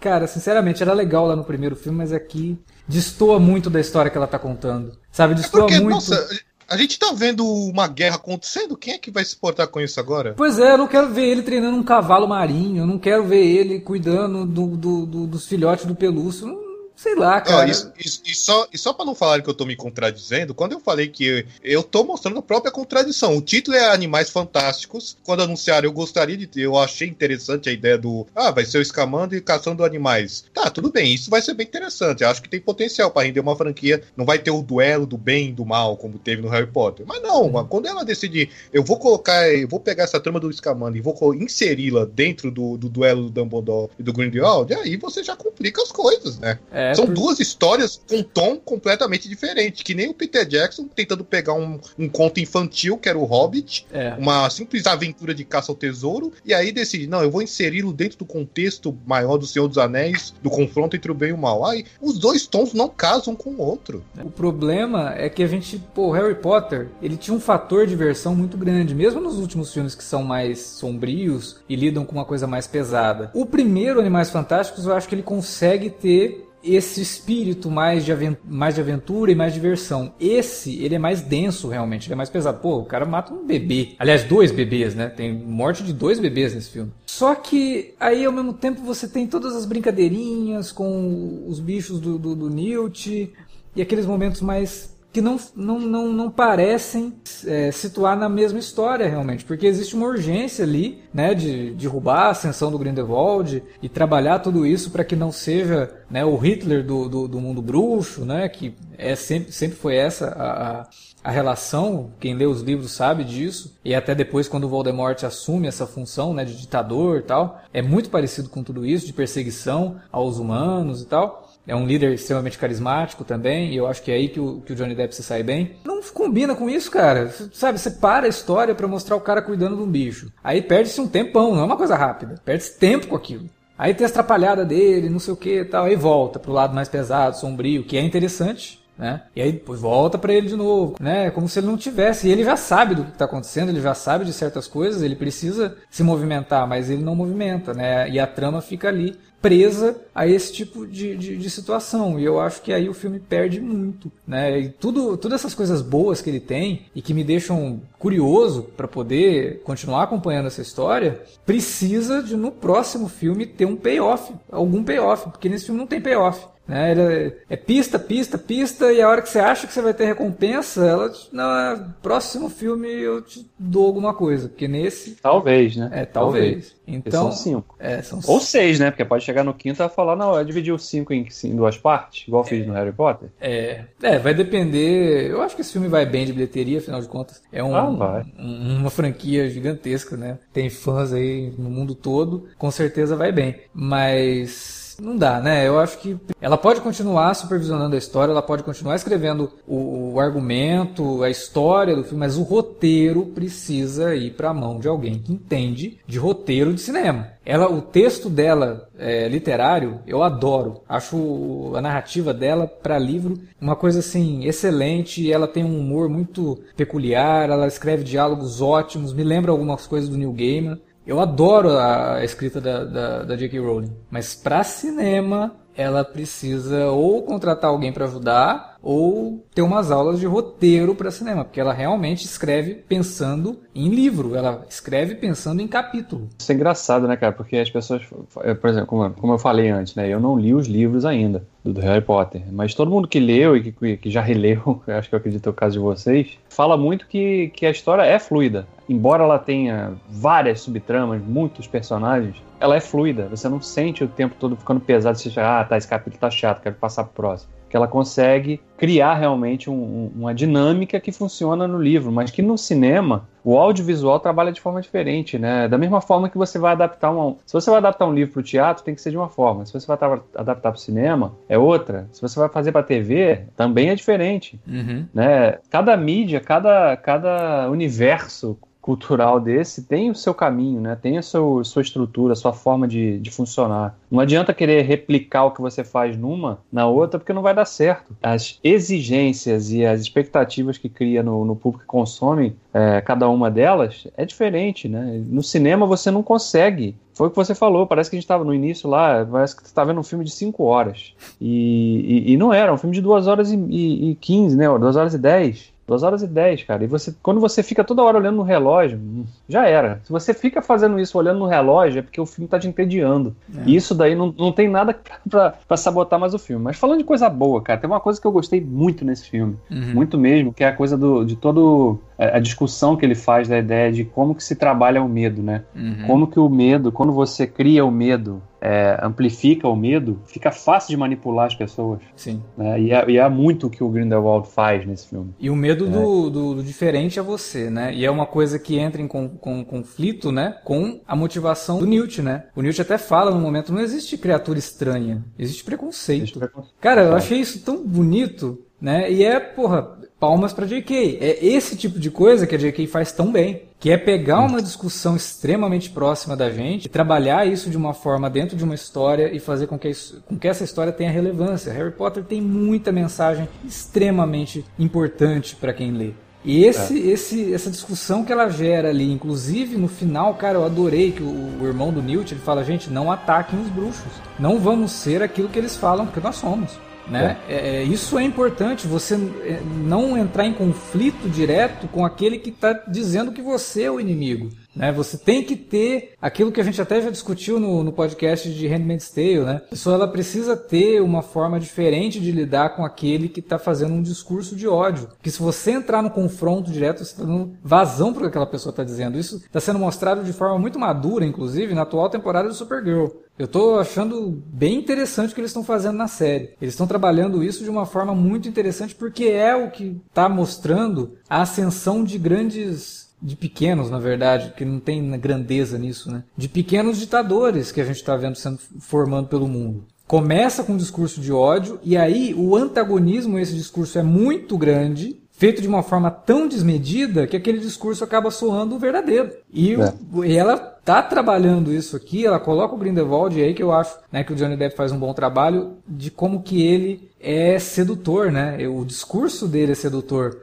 [0.00, 4.16] cara, sinceramente, era legal lá no primeiro filme, mas aqui destoa muito da história que
[4.16, 4.98] ela tá contando.
[5.12, 5.94] Sabe, destoa é porque, muito.
[5.94, 6.28] Nossa,
[6.68, 10.00] a gente tá vendo uma guerra acontecendo, quem é que vai se portar com isso
[10.00, 10.34] agora?
[10.36, 13.44] Pois é, eu não quero ver ele treinando um cavalo marinho, eu não quero ver
[13.44, 16.67] ele cuidando do, do, do, dos filhotes do pelúcio.
[16.98, 17.70] Sei lá, cara.
[17.70, 20.72] isso, isso, e só, e só para não falar que eu tô me contradizendo, quando
[20.72, 23.36] eu falei que eu, eu tô mostrando a própria contradição.
[23.36, 25.16] O título é Animais Fantásticos.
[25.22, 26.62] Quando anunciaram, eu gostaria de ter.
[26.62, 28.26] Eu achei interessante a ideia do.
[28.34, 30.44] Ah, vai ser o escamando e caçando animais.
[30.52, 32.24] Tá, tudo bem, isso vai ser bem interessante.
[32.24, 34.02] Eu acho que tem potencial para render uma franquia.
[34.16, 37.06] Não vai ter o duelo do bem e do mal, como teve no Harry Potter.
[37.06, 37.66] Mas não, hum.
[37.68, 41.32] quando ela decidir, eu vou colocar, eu vou pegar essa trama do escamando e vou
[41.32, 45.92] inseri-la dentro do, do duelo do Dumbledore e do Grindelwald, aí você já complica as
[45.92, 46.58] coisas, né?
[46.72, 46.87] É.
[46.90, 47.14] É, São por...
[47.14, 52.08] duas histórias com tom completamente diferente, que nem o Peter Jackson tentando pegar um, um
[52.08, 54.14] conto infantil, que era o Hobbit, é.
[54.18, 58.18] uma simples aventura de caça ao tesouro, e aí decide, não, eu vou inseri-lo dentro
[58.18, 61.64] do contexto maior do Senhor dos Anéis, do confronto entre o bem e o mal.
[61.64, 64.04] Aí os dois tons não casam com o outro.
[64.22, 68.34] O problema é que a gente, pô, Harry Potter, ele tinha um fator de diversão
[68.34, 72.46] muito grande, mesmo nos últimos filmes que são mais sombrios e lidam com uma coisa
[72.46, 73.30] mais pesada.
[73.34, 78.12] O primeiro Animais Fantásticos, eu acho que ele consegue ter esse espírito mais de,
[78.44, 80.12] mais de aventura e mais diversão.
[80.20, 82.60] Esse, ele é mais denso realmente, ele é mais pesado.
[82.60, 83.94] Pô, o cara mata um bebê.
[83.98, 85.08] Aliás, dois bebês, né?
[85.08, 86.92] Tem morte de dois bebês nesse filme.
[87.06, 92.18] Só que aí ao mesmo tempo você tem todas as brincadeirinhas com os bichos do,
[92.18, 93.32] do, do Newt
[93.74, 97.12] e aqueles momentos mais que não, não, não, não parecem
[97.44, 102.30] é, situar na mesma história realmente, porque existe uma urgência ali, né, de derrubar a
[102.30, 107.08] ascensão do Grindelwald e trabalhar tudo isso para que não seja né, o Hitler do,
[107.08, 110.88] do, do, mundo bruxo, né, que é sempre, sempre foi essa a, a,
[111.24, 115.66] a relação, quem lê os livros sabe disso, e até depois quando o Voldemort assume
[115.66, 119.96] essa função né, de ditador e tal, é muito parecido com tudo isso, de perseguição
[120.12, 121.47] aos humanos e tal.
[121.68, 124.72] É um líder extremamente carismático também, e eu acho que é aí que o, que
[124.72, 125.76] o Johnny Depp se sai bem.
[125.84, 127.30] Não combina com isso, cara.
[127.52, 130.32] Sabe, você para a história para mostrar o cara cuidando de um bicho.
[130.42, 132.36] Aí perde-se um tempão, não é uma coisa rápida.
[132.44, 133.48] Perde-se tempo com aquilo.
[133.76, 136.74] Aí tem as atrapalhadas dele, não sei o que e tal, aí volta pro lado
[136.74, 139.22] mais pesado, sombrio, que é interessante, né?
[139.36, 141.30] E aí volta para ele de novo, né?
[141.30, 142.26] Como se ele não tivesse.
[142.26, 145.14] E ele já sabe do que está acontecendo, ele já sabe de certas coisas, ele
[145.14, 148.10] precisa se movimentar, mas ele não movimenta, né?
[148.10, 152.18] E a trama fica ali presa a esse tipo de, de, de, situação.
[152.18, 154.10] E eu acho que aí o filme perde muito.
[154.26, 154.60] Né?
[154.60, 158.88] E tudo, todas essas coisas boas que ele tem e que me deixam curioso para
[158.88, 165.30] poder continuar acompanhando essa história, precisa de no próximo filme ter um payoff, algum payoff,
[165.30, 166.46] porque nesse filme não tem payoff.
[166.68, 166.92] Né?
[166.92, 170.04] É, é, pista, pista, pista, e a hora que você acha que você vai ter
[170.04, 175.16] recompensa, ela não, é, próximo filme eu te dou alguma coisa, porque nesse.
[175.16, 175.88] Talvez, né?
[175.92, 176.44] É, talvez.
[176.44, 176.78] talvez.
[176.86, 177.76] Então, são cinco.
[177.78, 178.90] É, são Ou seis, né?
[178.90, 181.76] Porque pode chegar no quinto e falar, não, eu dividi os cinco em, em duas
[181.76, 183.30] partes, igual é, fiz no Harry Potter.
[183.40, 185.30] É, é, vai depender.
[185.30, 187.42] Eu acho que esse filme vai bem de bilheteria, afinal de contas.
[187.52, 190.38] É um, ah, um, uma franquia gigantesca, né?
[190.52, 193.56] Tem fãs aí no mundo todo, com certeza vai bem.
[193.72, 195.66] Mas não dá, né?
[195.66, 200.20] Eu acho que ela pode continuar supervisionando a história, ela pode continuar escrevendo o, o
[200.20, 205.18] argumento, a história do filme, mas o roteiro precisa ir para a mão de alguém
[205.18, 207.38] que entende de roteiro de cinema.
[207.48, 210.82] Ela, o texto dela é, literário, eu adoro.
[210.86, 215.32] Acho a narrativa dela para livro uma coisa assim excelente.
[215.32, 217.48] Ela tem um humor muito peculiar.
[217.48, 219.14] Ela escreve diálogos ótimos.
[219.14, 220.78] Me lembra algumas coisas do Neil Gaiman.
[221.08, 223.58] Eu adoro a escrita da, da, da J.K.
[223.58, 230.18] Rowling, mas para cinema ela precisa ou contratar alguém para ajudar ou ter umas aulas
[230.18, 235.68] de roteiro para cinema, porque ela realmente escreve pensando em livro, ela escreve pensando em
[235.68, 236.26] capítulo.
[236.38, 237.32] Isso é engraçado, né, cara?
[237.34, 238.00] Porque as pessoas,
[238.32, 241.78] por exemplo, como, como eu falei antes, né, eu não li os livros ainda do
[241.82, 245.18] Harry Potter, mas todo mundo que leu e que, que já releu, acho que eu
[245.18, 248.66] acredito é o caso de vocês, fala muito que, que a história é fluida.
[248.88, 253.28] Embora ela tenha várias subtramas, muitos personagens, ela é fluida.
[253.28, 255.18] Você não sente o tempo todo ficando pesado.
[255.18, 258.60] Você já, ah, tá, esse capítulo tá chato, quero passar pro próximo que ela consegue
[258.76, 264.20] criar realmente um, uma dinâmica que funciona no livro, mas que no cinema o audiovisual
[264.20, 265.66] trabalha de forma diferente, né?
[265.68, 268.40] Da mesma forma que você vai adaptar um, se você vai adaptar um livro para
[268.40, 269.64] o teatro, tem que ser de uma forma.
[269.64, 269.96] Se você vai
[270.34, 272.08] adaptar para o cinema, é outra.
[272.12, 275.06] Se você vai fazer para TV, também é diferente, uhum.
[275.14, 275.58] né?
[275.70, 280.96] Cada mídia, cada cada universo cultural desse tem o seu caminho, né?
[280.96, 283.98] Tem a sua, sua estrutura, a sua forma de, de funcionar.
[284.10, 287.66] Não adianta querer replicar o que você faz numa na outra, porque não vai dar
[287.66, 288.16] certo.
[288.22, 293.50] As exigências e as expectativas que cria no, no público que consome é, cada uma
[293.50, 295.22] delas é diferente, né?
[295.26, 298.44] No cinema você não consegue foi o que você falou, parece que a gente estava
[298.44, 301.14] no início lá, parece que você está vendo um filme de 5 horas.
[301.40, 304.66] E, e, e, não era, um filme de 2 horas e 15, né?
[304.68, 305.72] 2 horas e 10.
[305.88, 306.84] 2 horas e 10, cara.
[306.84, 309.00] E você, quando você fica toda hora olhando no relógio,
[309.48, 310.00] já era.
[310.04, 313.34] Se você fica fazendo isso olhando no relógio, é porque o filme tá te entediando.
[313.56, 313.62] É.
[313.64, 314.94] E isso daí não, não tem nada
[315.28, 316.62] pra, pra sabotar mais o filme.
[316.62, 319.56] Mas falando de coisa boa, cara, tem uma coisa que eu gostei muito nesse filme.
[319.70, 319.94] Uhum.
[319.94, 323.58] Muito mesmo, que é a coisa do, de todo a discussão que ele faz da
[323.58, 325.64] ideia de como que se trabalha o medo, né?
[325.74, 326.06] Uhum.
[326.06, 330.90] Como que o medo, quando você cria o medo, é, amplifica o medo, fica fácil
[330.90, 332.00] de manipular as pessoas.
[332.16, 332.42] Sim.
[332.56, 332.80] Né?
[332.80, 335.32] E, é, e é muito o que o Grindelwald faz nesse filme.
[335.38, 335.90] E o medo é.
[335.90, 337.94] do, do, do, diferente é você, né?
[337.94, 340.56] E é uma coisa que entra em com, com, conflito, né?
[340.64, 342.46] Com a motivação do Newt, né?
[342.56, 346.22] O Newt até fala no momento, não existe criatura estranha, existe preconceito.
[346.22, 346.74] Existe preconceito.
[346.80, 349.10] Cara, eu achei isso tão bonito, né?
[349.10, 351.18] E é, porra, palmas para JK.
[351.20, 354.60] É esse tipo de coisa que a JK faz tão bem, que é pegar uma
[354.60, 359.38] discussão extremamente próxima da gente trabalhar isso de uma forma dentro de uma história e
[359.38, 361.72] fazer com que, isso, com que essa história tenha relevância.
[361.72, 366.12] Harry Potter tem muita mensagem extremamente importante para quem lê.
[366.44, 367.12] E esse, é.
[367.12, 371.60] esse, essa discussão que ela gera ali, inclusive no final, cara, eu adorei que o,
[371.60, 374.12] o, irmão do Newt ele fala, gente, não ataquem os bruxos.
[374.38, 376.78] Não vamos ser aquilo que eles falam, porque nós somos.
[377.10, 377.38] Né?
[377.48, 377.54] É.
[377.54, 382.50] É, é, isso é importante, você é, não entrar em conflito direto com aquele que
[382.50, 384.50] está dizendo que você é o inimigo.
[384.78, 384.92] Né?
[384.92, 388.66] Você tem que ter aquilo que a gente até já discutiu no, no podcast de
[388.68, 389.40] Handmaid's Tale.
[389.40, 389.56] Né?
[389.56, 393.94] A pessoa ela precisa ter uma forma diferente de lidar com aquele que está fazendo
[393.94, 395.08] um discurso de ódio.
[395.20, 398.46] Que se você entrar no confronto direto, você está dando vazão para o que aquela
[398.46, 399.18] pessoa está dizendo.
[399.18, 403.08] Isso está sendo mostrado de forma muito madura, inclusive, na atual temporada do Supergirl.
[403.38, 406.54] Eu estou achando bem interessante o que eles estão fazendo na série.
[406.60, 411.16] Eles estão trabalhando isso de uma forma muito interessante porque é o que está mostrando
[411.30, 416.22] a ascensão de grandes de pequenos, na verdade, que não tem grandeza nisso, né?
[416.36, 419.84] De pequenos ditadores que a gente está vendo sendo formando pelo mundo.
[420.06, 424.56] começa com um discurso de ódio e aí o antagonismo a esse discurso é muito
[424.56, 429.30] grande feito de uma forma tão desmedida que aquele discurso acaba soando verdadeiro.
[429.52, 429.94] E, é.
[430.26, 434.24] e ela tá trabalhando isso aqui, ela coloca o Grindelwald aí que eu acho né,
[434.24, 438.56] que o Johnny Depp faz um bom trabalho de como que ele é sedutor, né?
[438.68, 440.38] O discurso dele é sedutor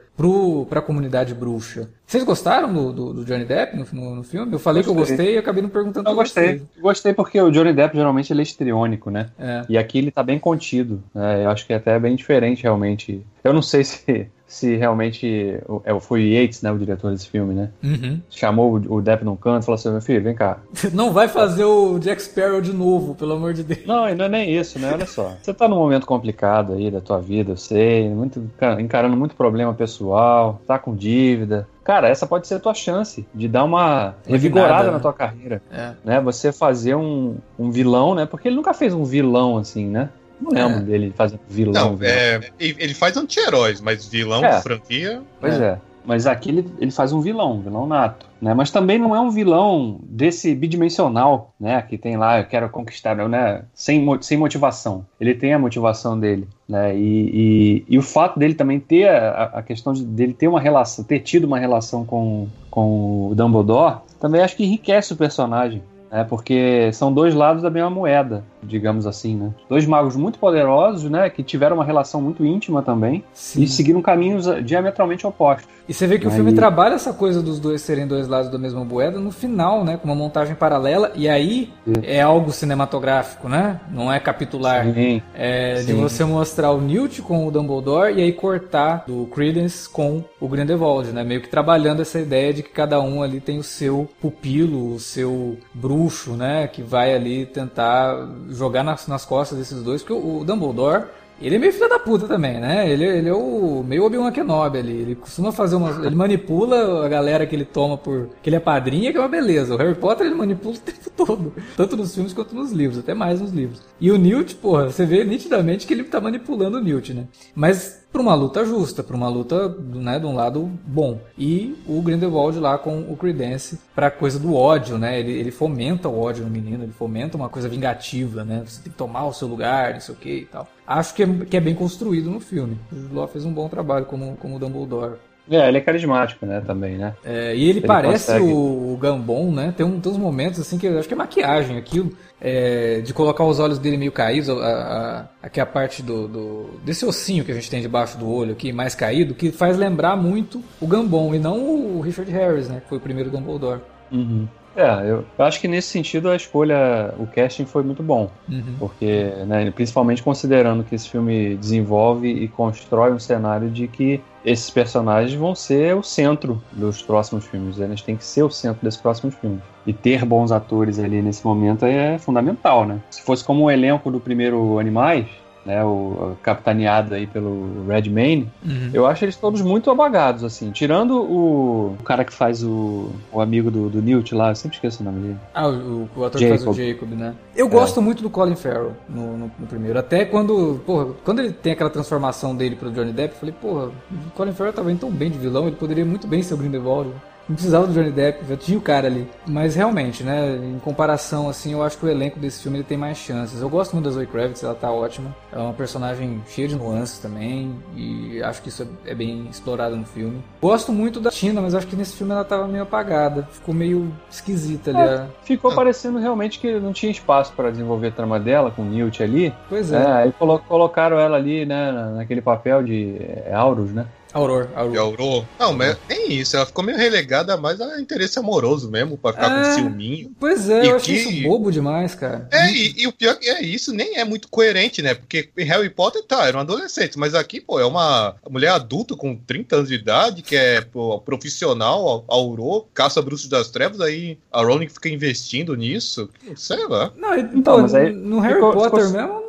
[0.68, 1.90] para a comunidade bruxa.
[2.06, 4.50] Vocês gostaram do, do, do Johnny Depp no, no, no, filme?
[4.50, 4.94] Eu falei gostei.
[4.94, 6.58] que eu gostei e acabei não perguntando Eu gostei.
[6.58, 6.62] Vocês.
[6.80, 9.26] Gostei porque o Johnny Depp geralmente ele é histriônico, né?
[9.38, 9.62] É.
[9.68, 11.02] E aqui ele tá bem contido.
[11.14, 11.44] Né?
[11.44, 13.22] Eu acho que é até bem diferente realmente.
[13.44, 17.54] Eu não sei se se realmente é, foi o Yates, né, o diretor desse filme,
[17.54, 17.70] né?
[17.82, 18.20] Uhum.
[18.30, 20.58] Chamou o Depp num canto e falou assim: meu filho, vem cá.
[20.92, 23.86] Não vai fazer o Jack Sparrow de novo, pelo amor de Deus.
[23.86, 24.92] Não, não é nem isso, né?
[24.92, 25.34] Olha só.
[25.42, 29.74] Você tá num momento complicado aí da tua vida, eu sei, muito, encarando muito problema
[29.74, 31.68] pessoal, tá com dívida.
[31.82, 35.62] Cara, essa pode ser a tua chance de dar uma revigorada na tua carreira.
[35.70, 35.92] É.
[36.04, 36.20] Né?
[36.20, 38.26] Você fazer um, um vilão, né?
[38.26, 40.10] Porque ele nunca fez um vilão assim, né?
[40.40, 40.82] Não lembro é.
[40.82, 41.72] dele fazendo vilão.
[41.72, 42.12] Não, vilão.
[42.12, 44.60] É, ele faz anti-heróis, mas vilão é.
[44.60, 45.22] franquia.
[45.40, 45.64] Pois é.
[45.64, 45.78] é.
[46.06, 48.26] Mas aqui ele, ele faz um vilão, um vilão nato.
[48.40, 48.54] Né?
[48.54, 51.82] Mas também não é um vilão desse bidimensional, né?
[51.82, 53.64] Que tem lá, eu quero conquistar, né?
[53.74, 55.04] Sem, sem motivação.
[55.20, 56.46] Ele tem a motivação dele.
[56.68, 56.96] Né?
[56.96, 60.60] E, e, e o fato dele também ter a, a, questão de dele ter uma
[60.60, 65.82] relação, ter tido uma relação com, com o Dumbledore, também acho que enriquece o personagem.
[66.10, 69.50] É porque são dois lados da mesma moeda, digamos assim, né?
[69.68, 71.28] Dois magos muito poderosos, né?
[71.28, 73.62] Que tiveram uma relação muito íntima também Sim.
[73.62, 75.68] e seguiram caminhos diametralmente opostos.
[75.88, 78.58] E você vê que o filme trabalha essa coisa dos dois serem dois lados da
[78.58, 79.96] mesma moeda no final, né?
[79.96, 81.94] Com uma montagem paralela e aí Sim.
[82.02, 83.80] é algo cinematográfico, né?
[83.90, 84.84] Não é capitular.
[84.92, 85.22] Sim.
[85.32, 85.86] É Sim.
[85.86, 90.48] de você mostrar o Newt com o Dumbledore e aí cortar do Credence com o
[90.48, 91.22] Grindelwald, né?
[91.22, 94.98] Meio que trabalhando essa ideia de que cada um ali tem o seu pupilo, o
[94.98, 96.68] seu bruxo bruxo, né?
[96.68, 101.04] Que vai ali tentar jogar nas, nas costas desses dois, porque o, o Dumbledore
[101.40, 102.90] ele é meio filho da puta também, né?
[102.90, 104.92] Ele, ele é o meio Obi-Wan Kenobi ali.
[104.92, 106.06] Ele costuma fazer uma.
[106.06, 108.30] Ele manipula a galera que ele toma por.
[108.42, 109.74] que ele é padrinho, que é uma beleza.
[109.74, 111.52] O Harry Potter ele manipula o tempo todo.
[111.76, 113.82] Tanto nos filmes quanto nos livros, até mais nos livros.
[114.00, 117.26] E o Newt, porra, você vê nitidamente que ele tá manipulando o Newt, né?
[117.54, 121.20] Mas para uma luta justa, para uma luta né, de um lado bom.
[121.36, 125.20] E o Grindelwald lá com o Credence para coisa do ódio, né?
[125.20, 128.62] Ele, ele fomenta o ódio no menino, ele fomenta uma coisa vingativa, né?
[128.66, 130.66] Você tem que tomar o seu lugar, não sei o que e tal.
[130.86, 132.78] Acho que é, que é bem construído no filme.
[132.90, 135.18] O Law fez um bom trabalho como, como Dumbledore.
[135.50, 137.14] É, ele é carismático, né, também, né?
[137.24, 139.72] É, e ele, ele parece o, o, Gambon, né?
[139.76, 143.14] Tem, um, tem uns momentos assim que eu acho que é maquiagem aquilo, é, de
[143.14, 147.44] colocar os olhos dele meio caídos, a, a, aqui a parte do, do, desse ossinho
[147.44, 150.86] que a gente tem debaixo do olho aqui, mais caído, que faz lembrar muito o
[150.86, 151.58] Gambon e não
[151.96, 152.80] o Richard Harris, né?
[152.80, 153.80] Que foi o primeiro Dumbledore.
[154.10, 154.48] Uhum.
[154.76, 158.30] É, eu, eu, acho que nesse sentido a escolha, o casting foi muito bom.
[158.48, 158.76] Uhum.
[158.78, 164.68] Porque, né, principalmente considerando que esse filme desenvolve e constrói um cenário de que esses
[164.70, 167.80] personagens vão ser o centro dos próximos filmes.
[167.80, 169.62] Eles têm que ser o centro desses próximos filmes.
[169.86, 173.00] E ter bons atores ali nesse momento é fundamental, né?
[173.10, 175.26] Se fosse como o elenco do primeiro Animais,
[175.66, 178.90] né, o capitaneado aí pelo Redmayne, uhum.
[178.94, 180.70] eu acho eles todos muito abagados, assim.
[180.70, 184.76] Tirando o, o cara que faz o, o amigo do, do Newt lá, eu sempre
[184.76, 185.38] esqueço o nome dele.
[185.52, 186.58] Ah, o, o ator Jacob.
[186.58, 187.34] que faz o Jacob, né?
[187.54, 187.70] Eu é.
[187.70, 189.98] gosto muito do Colin Farrell no, no, no, primeiro.
[189.98, 193.86] Até quando, porra, quando ele tem aquela transformação dele pro Johnny Depp, eu falei, porra,
[193.86, 196.56] o Colin Farrell tava indo tão bem de vilão, ele poderia muito bem ser o
[196.56, 197.10] Grindelwald.
[197.48, 199.28] Não precisava do Johnny Depp, já tinha o cara ali.
[199.46, 203.18] Mas realmente, né, em comparação, assim, eu acho que o elenco desse filme tem mais
[203.18, 203.60] chances.
[203.60, 205.34] Eu gosto muito da Zoe Kravitz, ela tá ótima.
[205.52, 209.96] É uma personagem cheia de nuances também, e acho que isso é, é bem explorado
[209.96, 210.42] no filme.
[210.60, 213.48] Gosto muito da Tina, mas acho que nesse filme ela tava meio apagada.
[213.52, 215.08] Ficou meio esquisita ali.
[215.08, 218.84] É, ficou parecendo realmente que não tinha espaço para desenvolver a trama dela com o
[218.84, 219.54] Newt ali.
[219.68, 220.02] Pois é.
[220.02, 220.32] é aí
[220.68, 224.06] colocaram ela ali, né, naquele papel de é, Aurus, né?
[224.36, 224.98] Auror, Auror.
[224.98, 225.44] Auror.
[225.58, 226.56] Não, mas nem isso.
[226.56, 230.30] Ela ficou meio relegada mais a interesse amoroso mesmo, pra ficar é, com ciúminho.
[230.38, 231.12] Pois é, e eu que...
[231.16, 232.46] acho isso bobo demais, cara.
[232.52, 235.14] É, e, e, o pior é isso, nem é muito coerente, né?
[235.14, 239.34] Porque em Harry Potter, tá, eram adolescentes, mas aqui, pô, é uma mulher adulta com
[239.34, 244.62] 30 anos de idade, que é pô, profissional, Auror, caça bruxos das trevas, aí a
[244.62, 246.28] Rowling fica investindo nisso.
[246.54, 247.10] Sei lá.
[247.16, 249.12] Não, então, mas aí, no Harry ficou, Potter ficou...
[249.12, 249.45] mesmo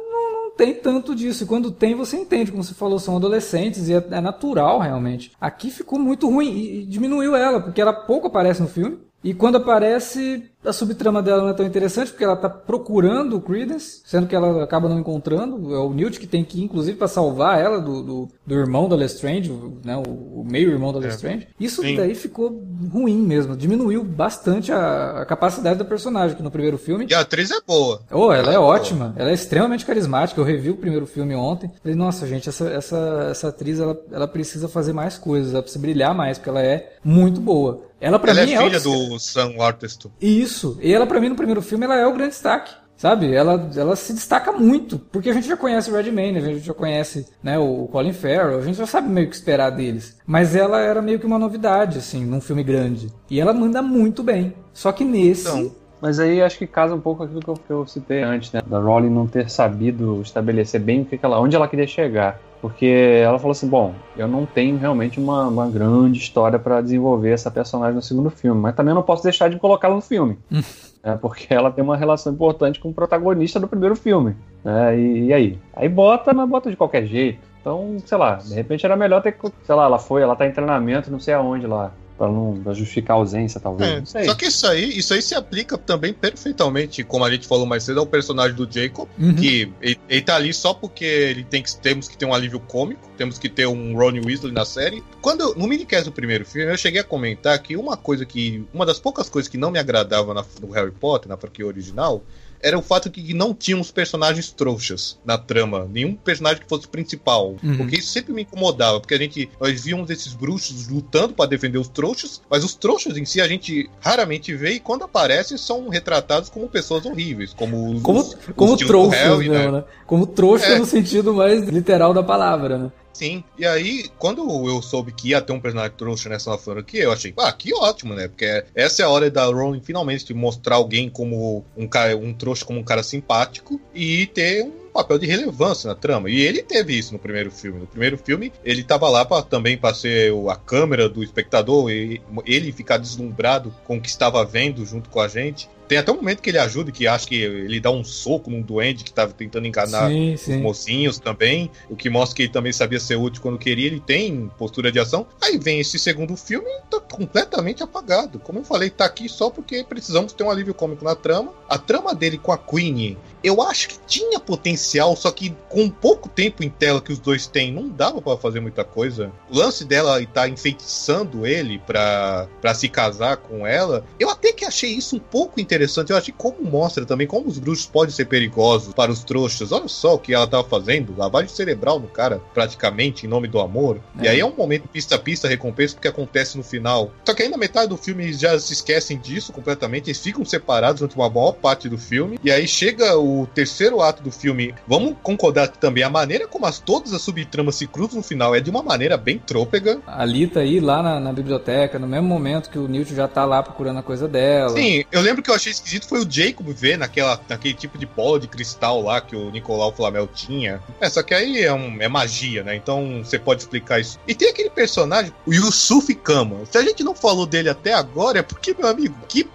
[0.57, 1.43] tem tanto disso.
[1.43, 2.51] E quando tem, você entende.
[2.51, 5.31] Como você falou, são adolescentes e é, é natural, realmente.
[5.39, 8.99] Aqui ficou muito ruim e, e diminuiu ela, porque ela pouco aparece no filme.
[9.23, 13.41] E quando aparece, a subtrama dela não é tão interessante porque ela tá procurando o
[13.41, 15.73] Credence, sendo que ela acaba não encontrando.
[15.73, 18.89] É o Newt que tem que ir, inclusive, para salvar ela do, do, do, irmão
[18.89, 19.51] da Lestrange,
[19.83, 21.03] né, o, o meio-irmão da é.
[21.03, 21.47] Lestrange.
[21.59, 21.95] Isso Sim.
[21.95, 27.07] daí ficou ruim mesmo, diminuiu bastante a, a, capacidade da personagem, que no primeiro filme...
[27.09, 28.01] E a atriz é boa.
[28.11, 30.39] Oh, ela, ela é, é ótima, ela é extremamente carismática.
[30.39, 31.71] Eu revi o primeiro filme ontem.
[31.81, 35.81] Falei, nossa, gente, essa, essa, essa atriz, ela, ela precisa fazer mais coisas, ela precisa
[35.81, 37.87] brilhar mais, porque ela é muito boa.
[37.99, 40.11] Ela, pra ela mim, é filha é do Sam Waterston.
[40.21, 40.56] Isso.
[40.81, 42.73] E ela, pra mim, no primeiro filme, ela é o grande destaque.
[42.97, 43.31] Sabe?
[43.31, 44.97] Ela, ela se destaca muito.
[44.97, 48.57] Porque a gente já conhece o Redman, a gente já conhece né, o Colin Farrell,
[48.57, 50.17] a gente já sabe meio que esperar deles.
[50.25, 53.13] Mas ela era meio que uma novidade, assim, num filme grande.
[53.29, 54.53] E ela manda muito bem.
[54.73, 55.47] Só que nesse.
[55.47, 55.71] Então...
[56.01, 58.61] Mas aí acho que casa um pouco aquilo que eu, que eu citei antes, né?
[58.65, 62.39] Da Rowling não ter sabido estabelecer bem o que ela, onde ela queria chegar.
[62.61, 67.31] Porque ela falou assim: bom, eu não tenho realmente uma, uma grande história para desenvolver
[67.31, 70.37] essa personagem no segundo filme, mas também não posso deixar de colocá-la no filme.
[71.03, 74.35] é, porque ela tem uma relação importante com o protagonista do primeiro filme.
[74.63, 74.97] Né?
[74.99, 75.59] E, e, aí?
[75.73, 77.39] Aí bota, mas bota de qualquer jeito.
[77.61, 79.37] Então, sei lá, de repente era melhor ter.
[79.63, 82.73] Sei lá, ela foi, ela tá em treinamento, não sei aonde lá para não pra
[82.73, 84.15] justificar a ausência, talvez.
[84.15, 87.65] É, só que isso aí, isso aí se aplica também perfeitamente, como a gente falou
[87.65, 89.35] mais cedo, ao personagem do Jacob, uhum.
[89.35, 92.59] que ele, ele tá ali só porque ele tem que, temos que ter um alívio
[92.59, 95.03] cômico, temos que ter um Ronnie Weasley na série.
[95.21, 98.65] Quando eu, no minicast do primeiro filme, eu cheguei a comentar que uma coisa que.
[98.73, 102.23] Uma das poucas coisas que não me agradava na, no Harry Potter, na franquia original,
[102.61, 107.55] era o fato que não tínhamos personagens trouxas na trama, nenhum personagem que fosse principal.
[107.63, 107.77] Uhum.
[107.77, 111.77] Porque isso sempre me incomodava, porque a gente nós víamos esses bruxos lutando para defender
[111.77, 115.89] os trouxas, mas os trouxas em si a gente raramente vê e quando aparecem são
[115.89, 119.71] retratados como pessoas horríveis, como os, como, os, como os trouxas, né?
[119.71, 119.83] né?
[120.05, 120.79] Como trouxa é.
[120.79, 122.91] no sentido mais literal da palavra, né?
[123.17, 127.11] Sim, e aí, quando eu soube que ia ter um personagem trouxa nessa franquia, eu
[127.11, 128.27] achei, ah, que ótimo, né?
[128.27, 132.63] Porque essa é a hora da Rowling finalmente mostrar alguém como um cara, um trouxa
[132.63, 136.29] como um cara simpático e ter um papel de relevância na trama.
[136.29, 137.79] E ele teve isso no primeiro filme.
[137.79, 142.19] No primeiro filme, ele estava lá pra, também para ser a câmera do espectador e
[142.45, 145.69] ele ficar deslumbrado com o que estava vendo junto com a gente.
[145.87, 148.61] Tem até um momento que ele ajuda, que acha que ele dá um soco num
[148.61, 150.55] duende que estava tentando enganar sim, sim.
[150.57, 154.01] os mocinhos também, o que mostra que ele também sabia ser útil quando queria, ele
[154.01, 155.25] tem postura de ação.
[155.41, 158.37] Aí vem esse segundo filme e tá completamente apagado.
[158.39, 161.53] Como eu falei, tá aqui só porque precisamos ter um alívio cômico na trama.
[161.69, 166.29] A trama dele com a Queen, eu acho que tinha potencial, só que com pouco
[166.29, 169.31] tempo em tela que os dois têm, não dava para fazer muita coisa.
[169.49, 174.53] O lance dela estar tá enfeitiçando ele pra, pra se casar com ela, eu até
[174.53, 176.11] que achei isso um pouco interessante.
[176.11, 179.71] Eu achei como mostra também como os bruxos podem ser perigosos para os trouxas.
[179.71, 183.59] Olha só o que ela estava fazendo, lavagem cerebral no cara, praticamente, em nome do
[183.59, 183.99] amor.
[184.19, 184.25] É.
[184.25, 187.11] E aí é um momento pista a pista, recompensa, porque acontece no final.
[187.25, 190.43] Só que aí na metade do filme eles já se esquecem disso completamente, eles ficam
[190.45, 192.39] separados durante uma maior parte do filme.
[192.43, 194.66] E aí chega o terceiro ato do filme.
[194.87, 198.55] Vamos concordar que também a maneira como as, todas as subtramas se cruzam no final
[198.55, 199.99] é de uma maneira bem trôpega.
[200.07, 203.45] A Lita aí lá na, na biblioteca, no mesmo momento que o Newt já tá
[203.45, 204.69] lá procurando a coisa dela.
[204.69, 207.97] Sim, eu lembro que eu achei achei esquisito foi o Jacob ver naquela, naquele tipo
[207.97, 210.81] de bola de cristal lá que o Nicolau Flamel tinha.
[210.99, 212.75] É, só que aí é, um, é magia, né?
[212.75, 214.19] Então você pode explicar isso.
[214.27, 216.65] E tem aquele personagem, o Yusuf Kama.
[216.65, 219.47] Se a gente não falou dele até agora, é porque, meu amigo, que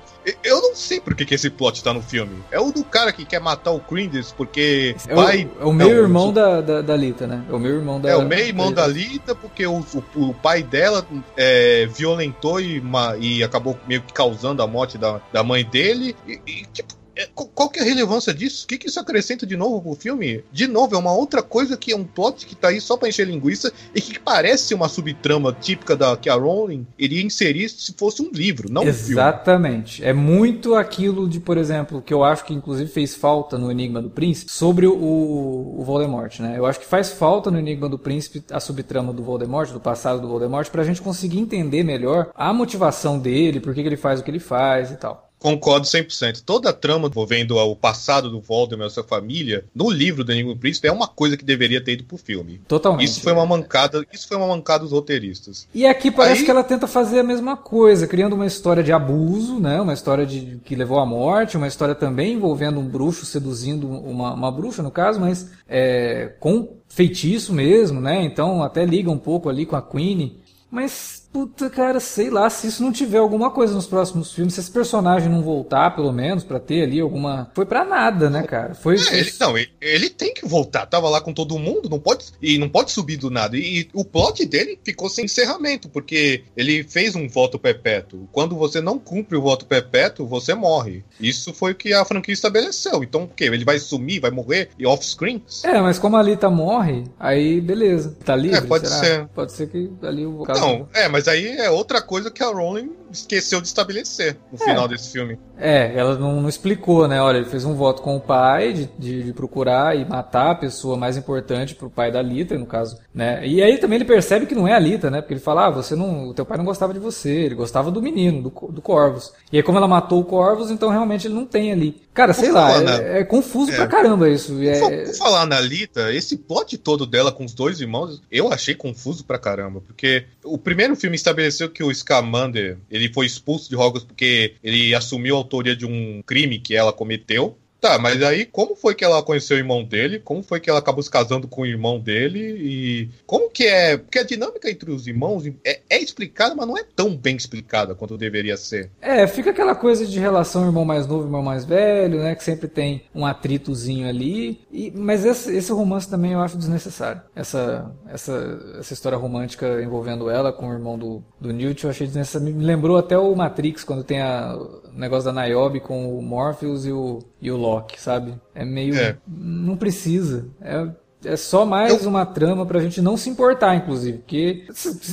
[0.42, 2.42] eu não sei por que, que esse plot tá no filme.
[2.50, 5.50] É o do cara que quer matar o Crindes porque é pai.
[5.58, 6.32] O, é o meio-irmão o...
[6.32, 7.44] da, da, da, Lita, né?
[7.48, 11.04] É o meio-irmão da É o meio-irmão da Lita, porque o, o, o pai dela
[11.36, 12.82] é, violentou e,
[13.20, 16.16] e acabou meio que causando a morte da, da mãe dele.
[16.26, 17.01] E, e tipo, é,
[17.34, 18.64] qual que é a relevância disso?
[18.64, 20.44] O que, que isso acrescenta de novo pro filme?
[20.52, 23.08] De novo, é uma outra coisa que é um plot que tá aí só pra
[23.08, 27.92] encher linguiça e que parece uma subtrama típica da que a Rowling iria inserir se
[27.94, 29.02] fosse um livro, não Exatamente.
[29.02, 29.20] um filme.
[29.20, 30.04] Exatamente.
[30.04, 34.00] É muito aquilo de, por exemplo, que eu acho que inclusive fez falta no Enigma
[34.00, 36.54] do Príncipe sobre o, o Voldemort, né?
[36.56, 40.20] Eu acho que faz falta no Enigma do Príncipe a subtrama do Voldemort, do passado
[40.20, 44.20] do Voldemort, pra gente conseguir entender melhor a motivação dele, por que, que ele faz
[44.20, 45.31] o que ele faz e tal.
[45.42, 46.42] Concordo 100%.
[46.46, 50.54] Toda a trama envolvendo o passado do Voldemort e sua família no livro do Enigma
[50.54, 52.60] do Príncipe é uma coisa que deveria ter ido pro filme.
[52.68, 53.08] Totalmente.
[53.08, 55.66] Isso foi uma mancada, isso foi uma mancada dos roteiristas.
[55.74, 56.44] E aqui parece Aí...
[56.44, 59.80] que ela tenta fazer a mesma coisa, criando uma história de abuso, né?
[59.80, 64.34] Uma história de que levou à morte, uma história também envolvendo um bruxo seduzindo uma,
[64.34, 68.22] uma bruxa, no caso, mas é, com feitiço mesmo, né?
[68.22, 70.36] Então até liga um pouco ali com a Queen.
[70.70, 74.60] Mas Puta, cara, sei lá, se isso não tiver alguma coisa nos próximos filmes, se
[74.60, 77.50] esse personagem não voltar, pelo menos, para ter ali alguma.
[77.54, 78.74] Foi para nada, né, cara?
[78.74, 78.96] Foi.
[78.96, 80.84] É, ele, não, ele, ele, tem que voltar.
[80.84, 82.26] Tava lá com todo mundo, não pode.
[82.42, 83.56] E não pode subir do nada.
[83.56, 88.28] E, e o plot dele ficou sem encerramento, porque ele fez um voto perpétuo.
[88.30, 91.02] Quando você não cumpre o voto perpétuo, você morre.
[91.18, 93.02] Isso foi o que a franquia estabeleceu.
[93.02, 93.44] Então, o quê?
[93.44, 95.42] Ele vai sumir, vai morrer e off-screen?
[95.64, 98.14] É, mas como a Lita morre, aí beleza.
[98.22, 98.58] Tá livre?
[98.58, 99.00] É, pode será?
[99.00, 99.26] ser.
[99.28, 102.92] Pode ser que ali o Não, é, mas aí é outra coisa que a Rowling
[103.10, 104.64] esqueceu de estabelecer no É.
[104.64, 105.38] final desse filme.
[105.58, 107.20] É, ela não, não explicou, né?
[107.20, 110.54] Olha, ele fez um voto com o pai de, de, de procurar e matar a
[110.54, 113.46] pessoa mais importante pro pai da Lita, no caso, né?
[113.46, 115.20] E aí também ele percebe que não é a Lita, né?
[115.20, 117.90] Porque ele fala, ah, você não, o teu pai não gostava de você, ele gostava
[117.90, 119.32] do menino, do, do Corvus.
[119.52, 122.00] E aí como ela matou o Corvus, então realmente ele não tem ali.
[122.14, 123.20] Cara, sei lá, é, né?
[123.20, 123.76] é confuso É.
[123.76, 124.52] pra caramba isso.
[124.54, 128.52] Por, É, por falar na Lita, esse plot todo dela com os dois irmãos, eu
[128.52, 129.80] achei confuso pra caramba.
[129.80, 134.94] Porque o primeiro filme estabeleceu que o Scamander ele foi expulso de Hogwarts porque ele
[134.94, 137.58] assumiu a autoria de um crime que ela cometeu.
[137.82, 140.20] Tá, mas aí como foi que ela conheceu o irmão dele?
[140.20, 142.38] Como foi que ela acabou se casando com o irmão dele?
[142.38, 143.96] E como que é?
[143.96, 147.92] Porque a dinâmica entre os irmãos é, é explicada, mas não é tão bem explicada
[147.92, 148.88] quanto deveria ser.
[149.00, 152.36] É, fica aquela coisa de relação irmão mais novo, irmão mais velho, né?
[152.36, 154.60] Que sempre tem um atritozinho ali.
[154.70, 157.20] E, mas esse, esse romance também eu acho desnecessário.
[157.34, 162.06] Essa, essa, essa história romântica envolvendo ela com o irmão do, do Newt, eu achei
[162.06, 162.54] desnecessário.
[162.54, 164.56] Me lembrou até o Matrix, quando tem a,
[164.94, 168.34] negócio da Niobe com o Morpheus e o, e o Loki, sabe?
[168.54, 168.94] É meio.
[168.96, 169.16] É.
[169.26, 170.46] Não precisa.
[170.60, 170.88] É.
[171.24, 174.18] É só mais uma trama pra gente não se importar, inclusive.
[174.18, 174.66] Porque.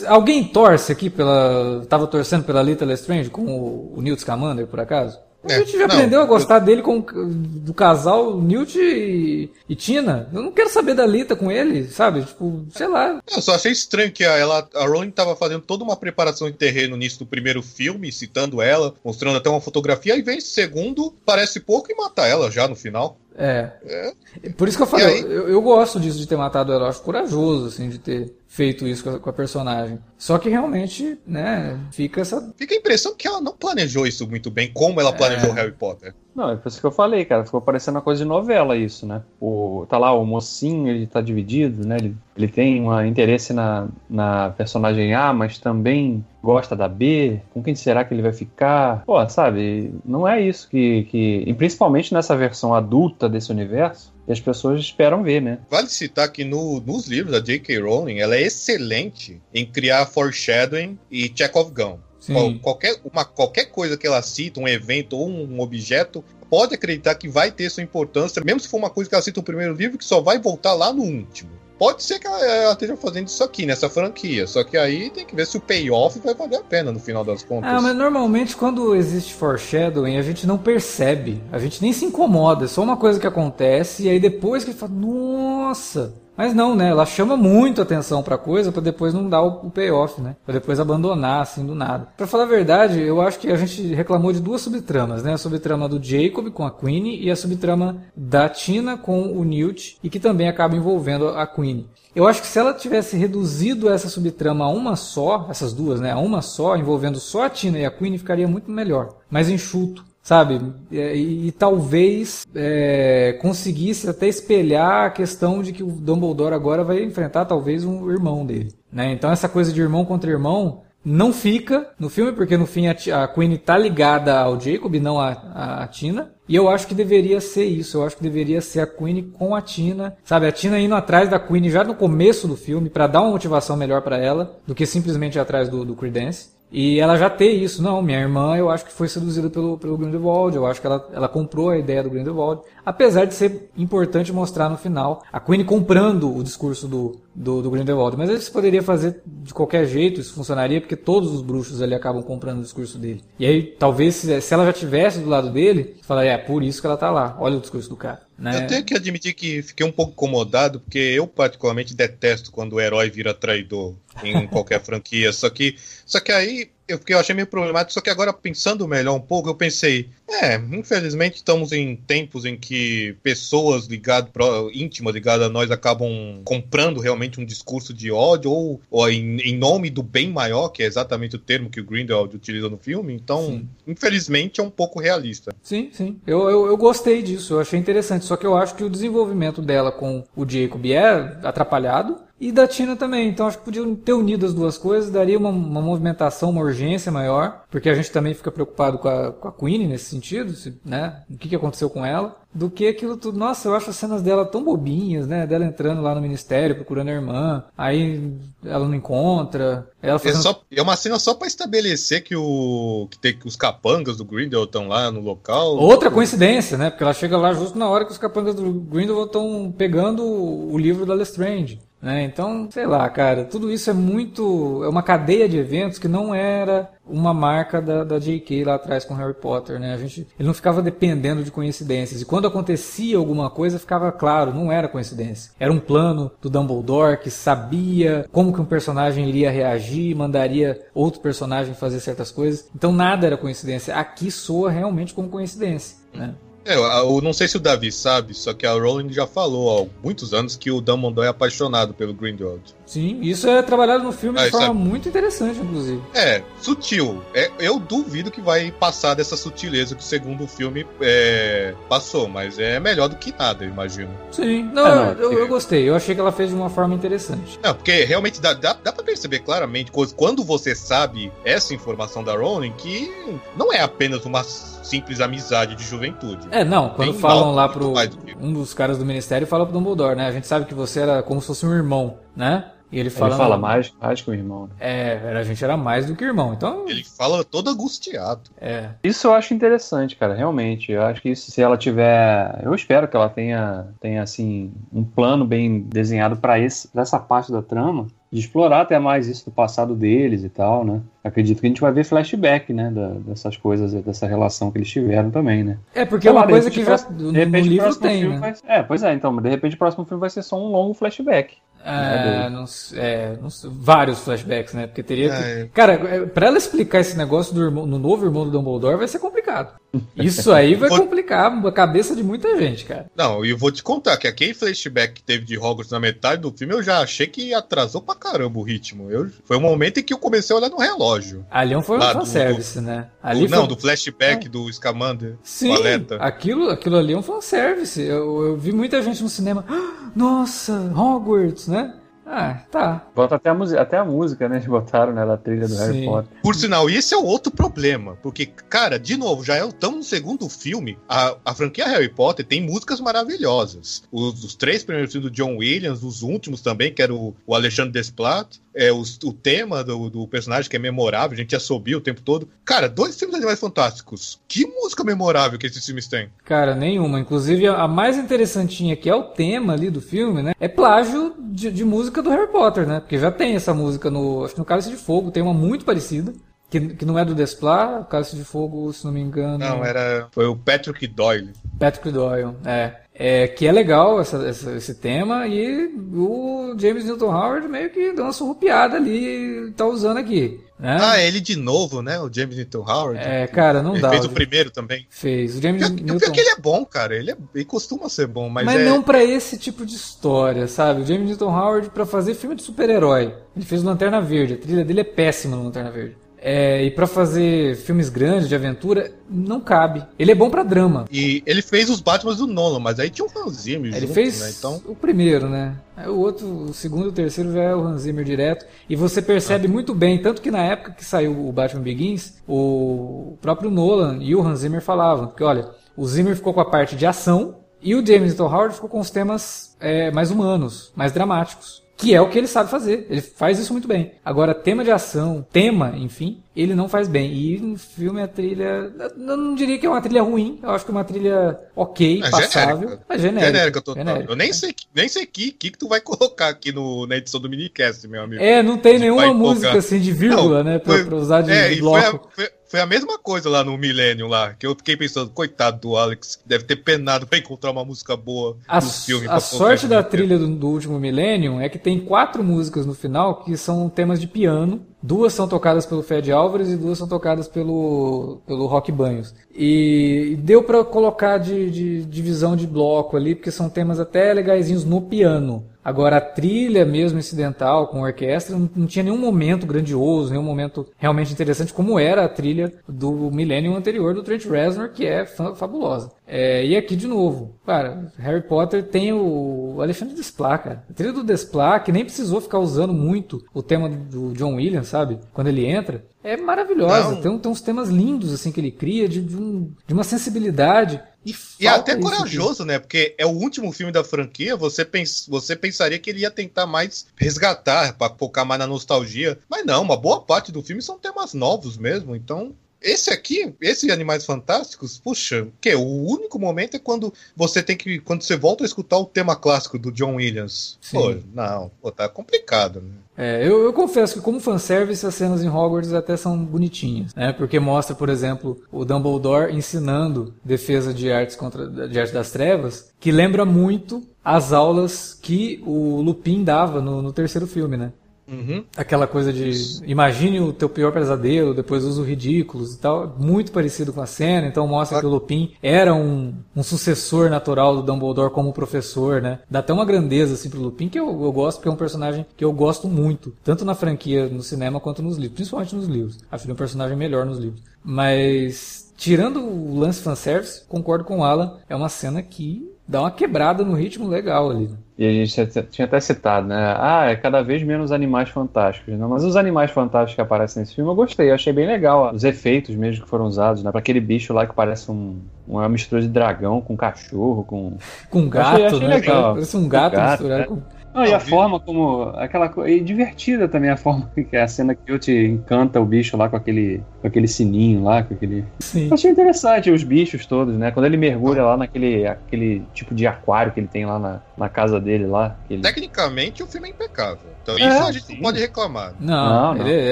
[0.07, 1.85] Alguém torce aqui pela.
[1.87, 5.19] Tava torcendo pela Lita Lestrange com o, o Newt Scamander, por acaso?
[5.41, 9.49] A É, gente já não, aprendeu a eu- gostar dele com, do casal Newt e,
[9.69, 10.27] e Tina.
[10.33, 12.23] Eu não quero saber da Lita com ele, sabe?
[12.25, 13.21] Tipo, sei lá.
[13.33, 16.57] Eu só achei estranho que a, ela, a Rowling tava fazendo toda uma preparação de
[16.57, 21.61] terreno nisso do primeiro filme, citando ela, mostrando até uma fotografia, e vem segundo, parece
[21.61, 23.17] pouco e mata ela já no final.
[23.37, 23.71] É.
[23.85, 24.49] É.
[24.57, 26.83] Por isso que eu falei, eu, eu gosto disso de ter matado ela.
[26.83, 29.99] Eu acho corajoso, assim, de ter feito isso com a, com a personagem.
[30.17, 32.53] Só que realmente, né, fica essa.
[32.57, 36.13] Fica a impressão que ela não planejou isso muito bem, como ela planejou Harry Potter.
[36.35, 37.45] Não, é por isso que eu falei, cara.
[37.45, 39.21] Ficou parecendo uma coisa de novela isso, né?
[39.39, 41.95] O, tá lá, o mocinho, ele tá dividido, né?
[41.97, 47.39] Ele, ele tem um interesse na, na personagem A, mas também gosta da B.
[47.53, 49.03] Com quem será que ele vai ficar?
[49.05, 49.93] Pô, sabe?
[50.03, 51.03] Não é isso que.
[51.05, 55.57] que e principalmente nessa versão adulta desse universo, que as pessoas esperam ver, né?
[55.71, 57.79] Vale citar que no- nos livros da J.K.
[57.79, 61.97] Rowling, ela é excelente em criar foreshadowing e check of gun.
[62.27, 67.15] Qual- qualquer, uma, qualquer coisa que ela cita, um evento ou um objeto, pode acreditar
[67.15, 69.73] que vai ter sua importância, mesmo se for uma coisa que ela cita no primeiro
[69.73, 71.49] livro, que só vai voltar lá no último.
[71.79, 74.45] Pode ser que ela, ela esteja fazendo isso aqui, nessa franquia.
[74.45, 77.23] Só que aí tem que ver se o payoff vai valer a pena no final
[77.23, 77.71] das contas.
[77.71, 81.41] Ah, mas normalmente quando existe foreshadowing, a gente não percebe.
[81.53, 82.65] A gente nem se incomoda.
[82.65, 86.13] É só uma coisa que acontece e aí depois que fala, nossa.
[86.39, 86.87] Mas não, né?
[86.87, 90.37] Ela chama muito atenção pra coisa pra depois não dar o, payoff, né?
[90.45, 92.07] Pra depois abandonar, assim, do nada.
[92.15, 95.33] Pra falar a verdade, eu acho que a gente reclamou de duas subtramas, né?
[95.33, 99.97] A subtrama do Jacob com a Queen e a subtrama da Tina com o Newt
[100.01, 101.89] e que também acaba envolvendo a Queen.
[102.15, 106.13] Eu acho que se ela tivesse reduzido essa subtrama a uma só, essas duas, né?
[106.13, 109.09] A uma só, envolvendo só a Tina e a Queen, ficaria muito melhor.
[109.29, 110.05] Mais enxuto.
[110.29, 110.61] Sabe?
[110.91, 117.03] E, e- talvez é, conseguisse até espelhar a questão de que o Dumbledore agora vai
[117.03, 118.71] enfrentar talvez um irmão dele.
[118.93, 119.11] Né?
[119.11, 123.23] Então essa coisa de irmão contra irmão não fica no filme, porque no fim a,
[123.23, 126.31] a Queen tá ligada ao Jacob, não a Tina.
[126.47, 127.97] E eu acho que deveria ser isso.
[127.97, 130.15] Eu acho que deveria ser a Queen com a Tina.
[130.23, 133.31] Sabe, a Tina indo atrás da Queen já no começo do filme, pra dar uma
[133.31, 136.58] motivação melhor pra ela, do que simplesmente ir atrás do, do Credence.
[136.71, 139.97] E ela já ter isso, não, minha irmã eu acho que foi seduzida pelo, pelo
[139.97, 144.31] Grindelwald, eu acho que ela, ela comprou a ideia do Grindelwald, apesar de ser importante
[144.31, 148.83] mostrar no final a Queen comprando o discurso do, do, do Grindelwald, mas isso poderia
[148.83, 152.97] fazer de qualquer jeito, isso funcionaria porque todos os bruxos ali acabam comprando o discurso
[152.97, 153.23] dele.
[153.39, 156.81] E aí, talvez, se, se ela já tivesse do lado dele, falaria, é por isso
[156.81, 158.21] que ela tá lá, olha o discurso do cara.
[158.37, 158.57] Né?
[158.57, 162.81] Eu tenho que admitir que fiquei um pouco incomodado, porque eu particularmente detesto quando o
[162.81, 165.31] herói vira traidor em qualquer franquia.
[165.31, 165.75] Só que,
[166.05, 167.93] só que aí eu, porque eu achei meio problemático.
[167.93, 172.57] Só que agora, pensando melhor um pouco, eu pensei: é, infelizmente estamos em tempos em
[172.57, 174.29] que pessoas ligadas,
[174.73, 179.57] íntimas ligadas a nós, acabam comprando realmente um discurso de ódio, ou, ou em, em
[179.57, 183.13] nome do bem maior, que é exatamente o termo que o Grindelwald utiliza no filme.
[183.13, 183.69] Então, Sim.
[183.87, 185.53] infelizmente, é um pouco realista.
[185.61, 186.19] Sim, sim.
[186.25, 188.25] Eu, eu, eu gostei disso, eu achei interessante.
[188.25, 192.28] Só que eu acho que o desenvolvimento dela com o Jacob é atrapalhado.
[192.39, 193.27] E da Tina também.
[193.29, 197.11] Então acho que podiam ter unido as duas coisas, daria uma, uma movimentação, uma urgência
[197.11, 200.77] maior, porque a gente também fica preocupado com a, com a Queen nesse sentido, se,
[200.85, 201.23] né?
[201.29, 203.37] O que, que aconteceu com ela, do que aquilo tudo.
[203.37, 205.45] Nossa, eu acho as cenas dela tão bobinhas, né?
[205.45, 208.33] Dela entrando lá no ministério, procurando a irmã, aí
[208.65, 209.87] ela não encontra.
[210.01, 210.41] Ela É, fazendo...
[210.41, 214.25] só- é uma cena só pra estabelecer que, o, que, tem, que os capangas do
[214.25, 215.75] Grindel estão lá no local.
[215.77, 216.89] Outra coincidência, né?
[216.89, 220.77] Porque ela chega lá justo na hora que os capangas do Grindelwald estão pegando o
[220.77, 221.79] livro da Lestrange.
[222.01, 222.23] Né?
[222.23, 224.81] Então, sei lá, cara, tudo isso é muito.
[224.83, 228.63] É uma cadeia de eventos que não era uma marca da, da J.K.
[228.63, 229.93] lá atrás com Harry Potter, né?
[229.93, 232.21] A gente, ele não ficava dependendo de coincidências.
[232.21, 235.51] E quando acontecia alguma coisa, ficava claro, não era coincidência.
[235.59, 241.19] Era um plano do Dumbledore que sabia como que um personagem iria reagir, mandaria outro
[241.19, 242.69] personagem fazer certas coisas.
[242.73, 243.95] Então nada era coincidência.
[243.95, 246.33] Aqui soa realmente como coincidência, né?
[246.69, 249.83] É, eu, eu não sei se o Davi sabe, só que a Rowling já falou
[249.83, 252.61] há muitos anos que o Dumbledore é apaixonado pelo Grindelwald.
[252.85, 255.99] Sim, isso é trabalhado no filme Ah, de forma é- muito interessante, inclusive.
[256.13, 257.23] É, sutil.
[257.33, 262.59] É, eu duvido que vai passar dessa sutileza que o segundo filme é, passou, mas
[262.59, 264.09] é melhor do que nada, eu imagino.
[264.31, 265.89] Sim, não, É, não, eu, eu gostei.
[265.89, 267.59] Eu achei que ela fez de uma forma interessante.
[267.63, 272.35] Não, porque realmente dá, dá, dá pra perceber claramente, quando você sabe essa informação da
[272.35, 273.11] Rowling, que
[273.57, 274.43] não é apenas uma
[274.89, 276.47] simples amizade de juventude.
[276.51, 277.93] É, não, quando Tem falam lá pro.
[278.39, 280.27] Um dos caras do ministério fala pro Dumbledore, né?
[280.27, 282.71] A gente sabe que você era como se fosse um irmão, né?
[282.91, 283.31] E ele fala.
[283.31, 284.63] Ele fala mais, mais que o irmão.
[284.63, 284.71] né?
[284.79, 286.53] É, a gente era mais do que irmão.
[286.53, 288.49] Então, Ele fala todo angustiado.
[288.59, 288.89] é.
[289.03, 290.91] Isso eu acho interessante, cara, realmente.
[290.91, 292.59] Eu acho que isso, se ela tiver.
[292.63, 297.61] Eu espero que ela tenha, tenha assim, um plano bem desenhado pra essa parte da
[297.61, 301.01] trama, de explorar até mais isso do passado deles e tal, né?
[301.23, 302.91] Acredito que a gente vai ver flashback, né?
[302.91, 305.77] da- dessas coisas, dessa relação que eles tiveram também, né?
[305.95, 308.03] É porque é uma lá, de coisa que já de repente, no o livro próximo
[308.07, 308.41] tem, filme né?
[308.63, 310.93] vai- É, pois é, então, de repente o próximo filme vai ser só um longo
[310.93, 311.55] flashback.
[311.83, 314.85] É, não s- é, não vários flashbacks, né?
[314.85, 315.35] Porque teria que.
[315.43, 315.69] É.
[315.73, 319.07] Cara, é, pra ela explicar esse negócio do, irmão, no novo irmão do Dumbledore vai
[319.07, 319.75] ser complicado.
[320.15, 323.07] Isso aí vai Vou- complicar a cabeça de muita gente, cara.
[323.15, 326.41] Não, e eu vou te contar que aquele flashback que teve de Hogwarts na metade
[326.41, 329.09] do filme, eu já achei que atrasou pra caramba o ritmo.
[329.09, 331.45] Eu, foi um momento em que eu comecei a olhar no relógio.
[331.49, 333.07] Ali não foi um Lá do- fanservice, né?
[333.23, 333.67] O- Ali não, foi...
[333.67, 335.37] do flashback do Scamander.
[335.43, 338.01] Sim, o aquilo, aquilo ali é um fanservice.
[338.01, 339.65] Eu, eu vi muita gente no cinema.
[339.67, 341.95] "Ah, Nossa, Hogwarts, né?
[342.31, 343.07] Ah, tá.
[343.15, 344.57] Bota até a, musi- até a música, né?
[344.57, 345.25] Eles botaram, né?
[345.25, 346.05] Da trilha do Harry Sim.
[346.05, 346.37] Potter.
[346.43, 348.17] Por sinal, esse é o outro problema.
[348.21, 350.97] Porque, cara, de novo, já estamos no segundo filme.
[351.09, 354.03] A, a franquia Harry Potter tem músicas maravilhosas.
[354.11, 357.55] Os, os três primeiros filmes do John Williams, os últimos também, que era o, o
[357.55, 358.57] Alexandre Desplat.
[358.75, 362.21] É, os- o tema do, do personagem que é memorável, a gente assobia o tempo
[362.21, 362.47] todo.
[362.63, 364.39] Cara, dois filmes de Animais Fantásticos.
[364.47, 366.29] Que música memorável que esses filmes têm.
[366.45, 367.19] Cara, nenhuma.
[367.19, 370.53] Inclusive, a mais interessantinha, que é o tema ali do filme, né?
[370.59, 372.99] É plágio de, de música do Harry Potter, né?
[372.99, 374.43] Porque já tem essa música no.
[374.45, 376.33] Acho que no Cálice de Fogo tem uma muito parecida.
[376.69, 379.57] Que, que não é do Desplat, o Cálice de Fogo, se não me engano.
[379.57, 380.27] Não, era.
[380.31, 381.49] Foi o Patrick Doyle.
[381.79, 382.93] Patrick Doyle, é.
[383.21, 388.13] É, que é legal essa- essa- esse tema e o James Newton Howard meio que
[388.13, 390.57] deu uma surrupiada ali e tá usando aqui.
[390.79, 390.97] Né?
[391.01, 392.17] Ah, ele de novo, né?
[392.21, 393.19] O James Newton Howard.
[393.21, 394.11] É, cara, não ele dá.
[394.11, 395.05] fez o primeiro também.
[395.09, 395.57] Fez.
[395.57, 396.31] O James Eu, eu Newton.
[396.31, 397.13] que ele é bom, cara.
[397.13, 398.85] Ele, é- ele costuma ser bom, mas, Mas, é.
[398.85, 401.01] não pra esse tipo de história, sabe?
[401.01, 403.33] O James Newton Howard pra fazer filme de super-herói.
[403.53, 406.15] Ele fez o Lanterna Verde, a trilha dele é péssima no Lanterna Verde.
[406.41, 410.05] É, e pra fazer filmes grandes de aventura, não cabe.
[410.17, 411.05] Ele é bom pra drama.
[411.11, 414.13] E ele fez os Batman do Nolan, mas aí tinha um Hans Zimmer Ele junto,
[414.13, 414.53] fez né?
[414.57, 415.75] Então, o primeiro, né?
[415.97, 418.65] Aí o outro, o segundo e o terceiro já é o Hans Zimmer direto.
[418.89, 419.69] E você percebe Ah.
[419.69, 424.33] muito bem, tanto que na época que saiu o Batman Begins, o próprio Nolan e
[424.35, 427.95] o Hans Zimmer falavam que, olha, o Zimmer ficou com a parte de ação e
[427.95, 431.83] o James Newton Howard ficou com os temas é, mais humanos, mais dramáticos.
[431.99, 433.05] Que é o que ele sabe fazer.
[433.09, 434.13] Ele faz isso muito bem.
[434.23, 437.31] Agora, tema de ação, tema, enfim, ele não faz bem.
[437.33, 438.91] E no filme a trilha.
[439.17, 440.59] Eu não diria que é uma trilha ruim.
[440.61, 442.77] Eu acho que é uma trilha ok, É passável.
[442.79, 443.05] genérica.
[443.07, 443.45] Mas genérica.
[443.53, 444.03] genérica total.
[444.05, 444.31] genérica.
[444.31, 447.39] Eu nem sei, nem sei que, que, que tu vai colocar aqui no, na edição
[447.39, 448.41] do minicast, meu amigo.
[448.43, 450.79] É, não tem Vai nenhuma música assim de vírgula, Não, né?
[450.79, 452.29] Pra, foi- pra usar de, é, de e foi a, bloco.
[452.35, 455.95] foi, foi a mesma coisa lá no Millennium lá, que eu fiquei pensando, coitado do
[455.97, 459.27] Alex, deve ter penado pra encontrar uma música boa A, no filme.
[459.27, 462.93] a sorte colocar da trilha do, do último Millennium é que tem quatro músicas no
[462.93, 467.07] final que são temas de piano Duas são tocadas pelo Fed Álvares e duas são
[467.07, 469.33] tocadas pelo, pelo Rock Banhos.
[469.61, 474.85] E deu para colocar de, de divisão de bloco ali, porque são temas até legaisinhos
[474.85, 475.65] no piano.
[475.83, 480.87] Agora, a trilha mesmo incidental, com orquestra, não, não, tinha nenhum momento grandioso, nenhum momento
[480.97, 486.11] realmente interessante, como era a trilha do milênio anterior do Trent Reznor, que é fabulosa.
[486.27, 490.83] É, e aqui, de novo, cara, Harry Potter tem o Alexandre Desplat, cara.
[490.89, 494.87] A trilha do Desplat, que nem precisou ficar usando muito o tema do John Williams,
[494.87, 495.17] sabe?
[495.33, 497.15] Quando ele entra, é maravilhosa.
[497.21, 501.01] Tem, tem, uns temas lindos, assim, que ele cria, de, de, um, de uma sensibilidade
[501.25, 502.79] e, e é até corajoso, né?
[502.79, 506.65] Porque é o último filme da franquia, você, pens você pensaria que ele ia tentar
[506.65, 509.37] mais resgatar, para focar mais na nostalgia.
[509.49, 513.91] Mas não, uma boa parte do filme são temas novos mesmo, então esse aqui, esse
[513.91, 517.99] Animais Fantásticos, puxa, que o único momento é quando você tem que.
[517.99, 520.77] Quando você volta a escutar o tema clássico do John Williams.
[520.81, 520.97] Sim.
[520.97, 522.93] Pô, não, pô, tá complicado, né?
[523.17, 527.33] É, eu, eu, confesso que como fanservice as cenas em Hogwarts até são bonitinhas, né?
[527.33, 532.93] Porque mostra, por exemplo, o Dumbledore ensinando defesa de artes contra de arte das trevas,
[532.97, 537.91] que lembra muito as aulas que o Lupin dava no, no terceiro filme, né?
[538.31, 538.63] Uhum.
[538.77, 539.51] Aquela coisa de
[539.85, 543.15] imagine o teu pior pesadelo, depois usa ridículos e tal.
[543.17, 547.75] Muito parecido com a cena, então mostra que o Lupin era um, um sucessor natural
[547.75, 549.39] do Dumbledore como professor, né?
[549.49, 552.25] Dá até uma grandeza assim pro Lupin que eu, eu gosto, porque é um personagem
[552.37, 556.17] que eu gosto muito, tanto na franquia, no cinema, quanto nos livros, principalmente nos livros.
[556.31, 557.61] Acho ele um personagem melhor nos livros.
[557.83, 563.11] Mas, tirando o lance fanservice, concordo com o Alan, é uma cena que dá uma
[563.11, 564.67] quebrada no ritmo legal ali.
[564.67, 564.77] Né?
[564.99, 566.75] E a gente tinha até citado, né?
[566.77, 568.95] Ah, é cada vez menos animais fantásticos.
[568.95, 569.07] Né?
[569.07, 572.13] Mas os animais fantásticos que aparecem nesse filme eu gostei, eu achei bem legal.
[572.13, 573.71] Os efeitos mesmo que foram usados, né?
[573.71, 577.77] Pra aquele bicho lá que parece um, uma mistura de dragão com cachorro, com.
[578.09, 578.95] Com gato, achei, achei né?
[578.95, 579.33] Legal.
[579.35, 580.47] Parece um gato, gato misturado né?
[580.47, 580.78] com.
[580.99, 582.11] Não, e a forma como.
[582.15, 585.85] aquela E divertida também a forma que é a cena que eu te encanta o
[585.85, 588.43] bicho lá com aquele, com aquele sininho lá, com aquele.
[588.59, 588.89] Sim.
[588.91, 590.71] achei interessante os bichos todos, né?
[590.71, 594.49] Quando ele mergulha lá naquele aquele tipo de aquário que ele tem lá na, na
[594.49, 595.37] casa dele lá.
[595.45, 595.61] Aquele...
[595.61, 597.29] Tecnicamente o filme é impecável.
[597.57, 598.13] Então é, isso a gente sim.
[598.15, 598.95] não pode reclamar.
[598.99, 599.67] Não, não, não.
[599.67, 599.91] Ele, é,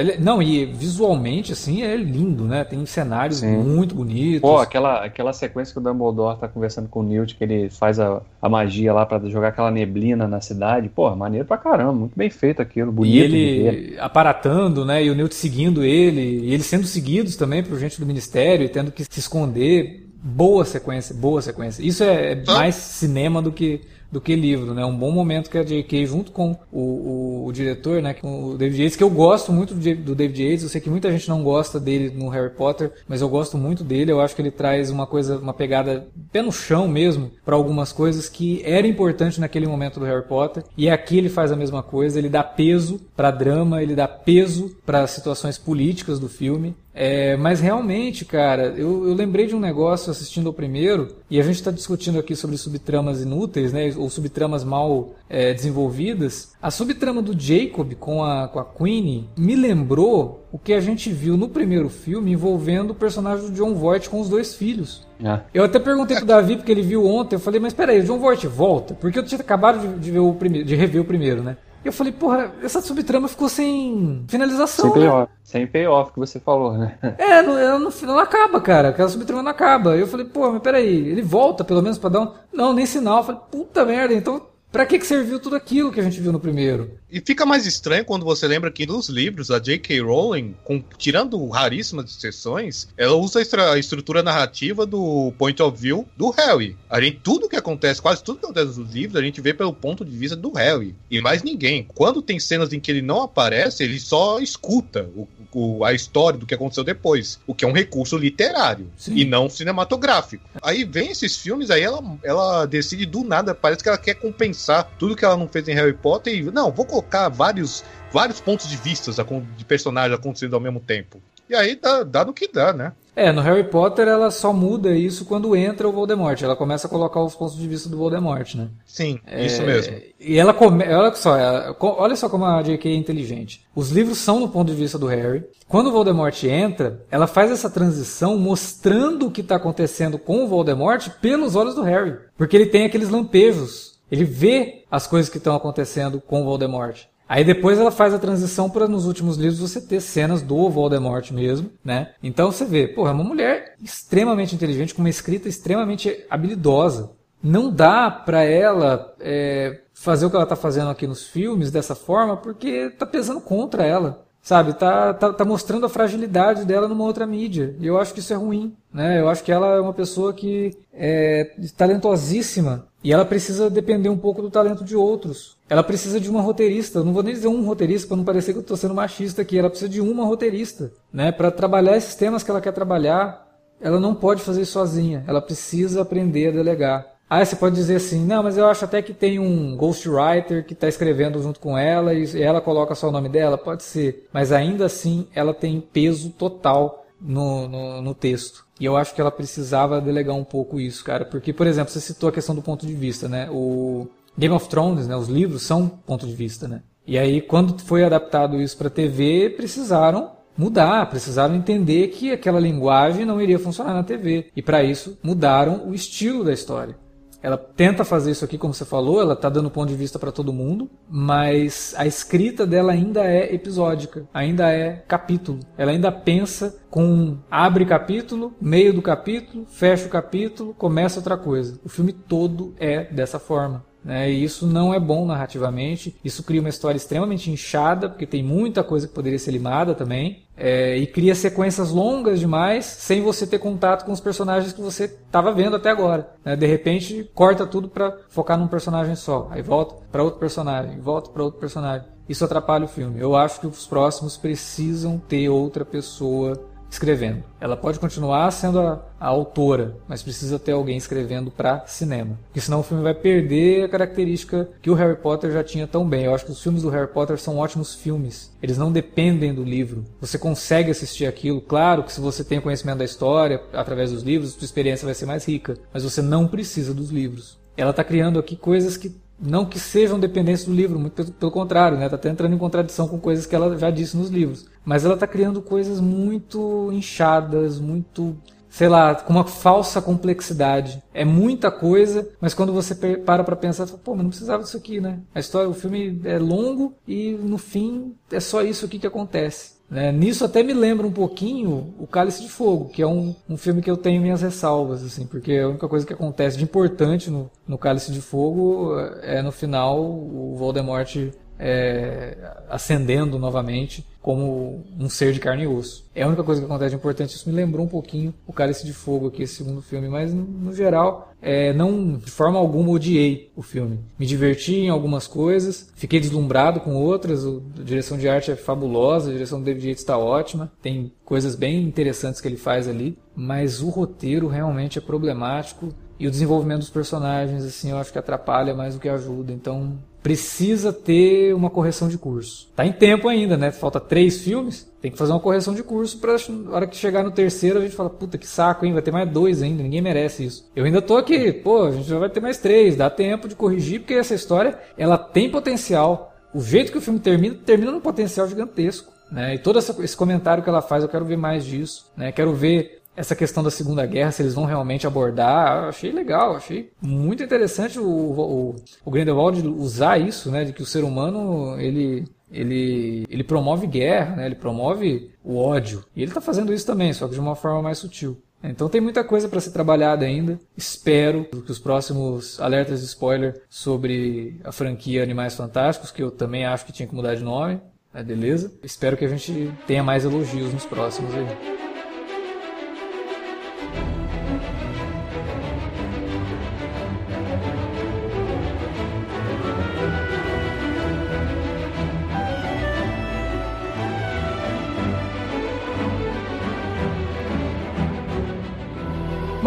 [0.00, 2.64] ele, não, e visualmente, assim, é lindo, né?
[2.64, 3.56] Tem cenários sim.
[3.56, 4.40] muito bonitos.
[4.40, 7.98] Pô, aquela, aquela sequência que o Dumbledore tá conversando com o Newt, que ele faz
[7.98, 10.88] a, a magia lá para jogar aquela neblina na cidade.
[10.88, 13.14] Pô, maneiro pra caramba, muito bem feito aquilo, bonito.
[13.14, 15.02] E ele aparatando, né?
[15.04, 18.68] E o Newt seguindo ele, e eles sendo seguidos também por gente do ministério e
[18.68, 20.04] tendo que se esconder.
[20.20, 21.80] Boa sequência, boa sequência.
[21.80, 24.84] Isso é mais cinema do que do que livro, né?
[24.84, 26.06] Um bom momento que a J.K.
[26.06, 28.16] junto com o, o, o, diretor, né?
[28.22, 30.62] O David Yates, que eu gosto muito do David Yates.
[30.62, 33.84] Eu sei que muita gente não gosta dele no Harry Potter, mas eu gosto muito
[33.84, 34.10] dele.
[34.10, 37.92] Eu acho que ele traz uma coisa, uma pegada pé no chão mesmo para algumas
[37.92, 40.64] coisas que era importante naquele momento do Harry Potter.
[40.76, 42.18] E aqui ele faz a mesma coisa.
[42.18, 46.74] Ele dá peso para drama, ele dá peso para situações políticas do filme.
[47.00, 51.44] É, mas realmente, cara, eu, eu, lembrei de um negócio assistindo ao primeiro, e a
[51.44, 56.54] gente está discutindo aqui sobre subtramas inúteis, né, ou subtramas mal é, desenvolvidas.
[56.60, 61.12] A subtrama do Jacob com a, com a Queenie me lembrou o que a gente
[61.12, 65.06] viu no primeiro filme envolvendo o personagem do John Voight com os dois filhos.
[65.22, 65.38] É.
[65.54, 68.18] Eu até perguntei pro Davi, porque ele viu ontem, eu falei, mas peraí, o John
[68.18, 68.94] Voight volta?
[68.94, 71.58] Porque eu tinha acabado de, de ver o primeiro, de rever o primeiro, né?
[71.84, 74.92] Eu falei, porra, essa subtrama ficou sem finalização.
[74.92, 75.08] Sem né?
[75.08, 76.98] payoff, sem payoff que você falou, né?
[77.18, 78.88] É, não, ela não, não acaba, cara.
[78.88, 79.96] Aquela subtrama não acaba.
[79.96, 82.32] Eu falei, pô, mas peraí, ele volta pelo menos pra dar um.
[82.52, 83.18] Não, nem sinal.
[83.18, 86.30] Eu falei, puta merda, então Pra que, que serviu tudo aquilo que a gente viu
[86.30, 86.90] no primeiro?
[87.10, 90.00] E fica mais estranho quando você lembra que nos livros, a J.K.
[90.00, 96.30] Rowling, com, tirando raríssimas exceções, ela usa a, estrutura narrativa do point of view do
[96.30, 96.76] Harry.
[96.88, 99.72] A gente, tudo que acontece, quase tudo que acontece nos livros, a gente vê pelo
[99.72, 100.94] ponto de vista do Harry.
[101.10, 101.86] E mais ninguém.
[101.94, 106.38] Quando tem cenas em que ele não aparece, ele só escuta o, o, a história
[106.38, 107.40] do que aconteceu depois.
[107.46, 109.16] O que é um recurso literário Sim.
[109.16, 110.44] e não cinematográfico.
[110.62, 114.58] Aí vem esses filmes, aí ela, ela decide do nada, parece que ela quer compensar
[114.58, 118.40] pensar tudo que ela não fez em Harry Potter e, não, vou colocar vários, vários
[118.40, 119.12] pontos de vista
[119.56, 121.20] de personagens acontecendo ao mesmo tempo.
[121.48, 122.92] E aí dá, dá no que dá, né?
[123.16, 126.40] É, no Harry Potter ela só muda isso quando entra o Voldemort.
[126.40, 128.68] Ela começa a colocar os pontos de vista do Voldemort, né?
[128.84, 129.96] Sim, é, isso mesmo.
[130.20, 132.90] E ela come, olha só, ela, olha só como a J.K.
[132.90, 133.66] é inteligente.
[133.74, 135.42] Os livros são no ponto de vista do Harry.
[135.66, 140.48] Quando o Voldemort entra, ela faz essa transição mostrando o que está acontecendo com o
[140.48, 145.38] Voldemort pelos olhos do Harry, porque ele tem aqueles lampejos ele vê as coisas que
[145.38, 147.06] estão acontecendo com Voldemort.
[147.28, 151.30] Aí depois ela faz a transição para nos últimos livros você ter cenas do Voldemort
[151.30, 152.12] mesmo, né?
[152.22, 157.10] Então você vê, é uma mulher extremamente inteligente, com uma escrita extremamente habilidosa.
[157.42, 161.94] Não dá para ela é, fazer o que ela está fazendo aqui nos filmes dessa
[161.94, 164.26] forma, porque tá pesando contra ela.
[164.42, 164.72] Sabe?
[164.72, 167.76] Tá, tá, tá mostrando a fragilidade dela numa outra mídia.
[167.78, 169.20] E eu acho que isso é ruim, né?
[169.20, 174.16] Eu acho que ela é uma pessoa que é talentosíssima e ela precisa depender um
[174.16, 175.56] pouco do talento de outros.
[175.68, 176.98] Ela precisa de uma roteirista.
[176.98, 179.42] Eu não vou nem dizer um roteirista para não parecer que eu estou sendo machista
[179.42, 179.58] aqui.
[179.58, 181.30] Ela precisa de uma roteirista, né?
[181.30, 183.46] Para trabalhar esses temas que ela quer trabalhar.
[183.80, 185.22] Ela não pode fazer sozinha.
[185.26, 187.17] Ela precisa aprender a delegar.
[187.30, 190.72] Aí você pode dizer assim, não, mas eu acho até que tem um ghostwriter que
[190.72, 193.58] está escrevendo junto com ela e ela coloca só o nome dela.
[193.58, 194.26] Pode ser.
[194.32, 198.64] Mas ainda assim, ela tem peso total no, no, no texto.
[198.80, 201.24] E eu acho que ela precisava delegar um pouco isso, cara.
[201.24, 203.48] Porque, por exemplo, você citou a questão do ponto de vista, né?
[203.50, 204.06] O
[204.36, 205.16] Game of Thrones, né?
[205.16, 206.82] Os livros são ponto de vista, né?
[207.06, 213.24] E aí, quando foi adaptado isso para TV, precisaram mudar, precisaram entender que aquela linguagem
[213.24, 214.46] não iria funcionar na TV.
[214.54, 216.96] E para isso, mudaram o estilo da história.
[217.42, 220.32] Ela tenta fazer isso aqui, como você falou, ela está dando ponto de vista para
[220.32, 225.60] todo mundo, mas a escrita dela ainda é episódica, ainda é capítulo.
[225.76, 231.78] Ela ainda pensa com abre capítulo, meio do capítulo, fecha o capítulo, começa outra coisa.
[231.84, 233.87] O filme todo é dessa forma.
[234.04, 234.30] Né?
[234.30, 236.16] E isso não é bom narrativamente.
[236.24, 240.44] Isso cria uma história extremamente inchada, porque tem muita coisa que poderia ser limada também.
[240.56, 245.04] É, e cria sequências longas demais, sem você ter contato com os personagens que você
[245.04, 246.28] estava vendo até agora.
[246.44, 246.56] Né?
[246.56, 249.48] De repente, corta tudo para focar num personagem só.
[249.50, 252.08] Aí volta para outro personagem, volta para outro personagem.
[252.28, 253.20] Isso atrapalha o filme.
[253.20, 257.42] Eu acho que os próximos precisam ter outra pessoa escrevendo.
[257.60, 262.38] Ela pode continuar sendo a, a autora, mas precisa ter alguém escrevendo para cinema.
[262.46, 266.08] Porque senão o filme vai perder a característica que o Harry Potter já tinha tão
[266.08, 266.24] bem.
[266.24, 268.52] Eu acho que os filmes do Harry Potter são ótimos filmes.
[268.62, 270.04] Eles não dependem do livro.
[270.20, 271.60] Você consegue assistir aquilo.
[271.60, 275.26] Claro que se você tem conhecimento da história através dos livros, sua experiência vai ser
[275.26, 275.76] mais rica.
[275.92, 277.58] Mas você não precisa dos livros.
[277.76, 281.96] Ela está criando aqui coisas que não que sejam dependentes do livro, muito pelo, contrário,
[281.96, 282.06] né?
[282.06, 284.66] Está até entrando em contradição com coisas que ela já disse nos livros.
[284.88, 288.34] Mas ela está criando coisas muito inchadas, muito,
[288.70, 291.02] sei lá, com uma falsa complexidade.
[291.12, 294.78] É muita coisa, mas quando você para para pensar, fala, pô, mas não precisava disso
[294.78, 295.18] aqui, né?
[295.34, 299.76] A história, o filme é longo e no fim é só isso aqui que acontece.
[299.90, 300.10] Né?
[300.10, 303.82] Nisso até me lembra um pouquinho o Cálice de Fogo, que é um, um filme
[303.82, 307.50] que eu tenho minhas ressalvas, assim, porque a única coisa que acontece de importante no,
[307.66, 311.14] no Cálice de Fogo é no final o Voldemort
[311.58, 312.36] é,
[312.68, 316.04] ascendendo novamente como um ser de carne e osso.
[316.14, 317.34] É a única coisa que acontece de importante.
[317.34, 320.72] Isso me lembrou um pouquinho o Cálice de Fogo aqui, esse segundo filme, mas no
[320.74, 323.98] geral, é, não de forma alguma odiei o filme.
[324.18, 327.46] Me diverti em algumas coisas, fiquei deslumbrado com outras.
[327.46, 331.54] A direção de arte é fabulosa, a direção do David Yates está ótima, tem coisas
[331.54, 335.88] bem interessantes que ele faz ali, mas o roteiro realmente é problemático.
[336.20, 339.52] E o desenvolvimento dos personagens, assim, eu acho que atrapalha mais do que ajuda.
[339.52, 339.96] Então,
[340.28, 342.68] precisa ter uma correção de curso.
[342.76, 343.70] Tá em tempo ainda, né?
[343.70, 346.36] Falta três filmes, tem que fazer uma correção de curso para
[346.70, 348.92] hora que chegar no terceiro a gente fala, puta que saco, hein?
[348.92, 350.70] Vai ter mais dois ainda, ninguém merece isso.
[350.76, 353.54] Eu ainda tô aqui, pô, a gente já vai ter mais três, dá tempo de
[353.54, 356.34] corrigir, porque essa história, ela tem potencial.
[356.52, 359.10] O jeito que o filme termina, termina num potencial gigantesco.
[359.32, 359.54] Né?
[359.54, 362.10] E todo esse comentário que ela faz, eu quero ver mais disso.
[362.14, 362.32] Né?
[362.32, 366.92] Quero ver essa questão da Segunda Guerra, se eles vão realmente abordar, achei legal, achei
[367.02, 372.28] muito interessante o, o, o Grindelwald usar isso, né, de que o ser humano, ele,
[372.48, 377.12] ele, ele promove guerra, né, ele promove o ódio, e ele está fazendo isso também,
[377.12, 378.40] só que de uma forma mais sutil.
[378.62, 380.58] Então tem muita coisa para ser trabalhada ainda.
[380.76, 386.64] Espero que os próximos alertas de spoiler sobre a franquia Animais Fantásticos, que eu também
[386.64, 387.80] acho que tinha que mudar de nome,
[388.12, 388.72] é beleza?
[388.82, 391.87] Espero que a gente tenha mais elogios nos próximos aí.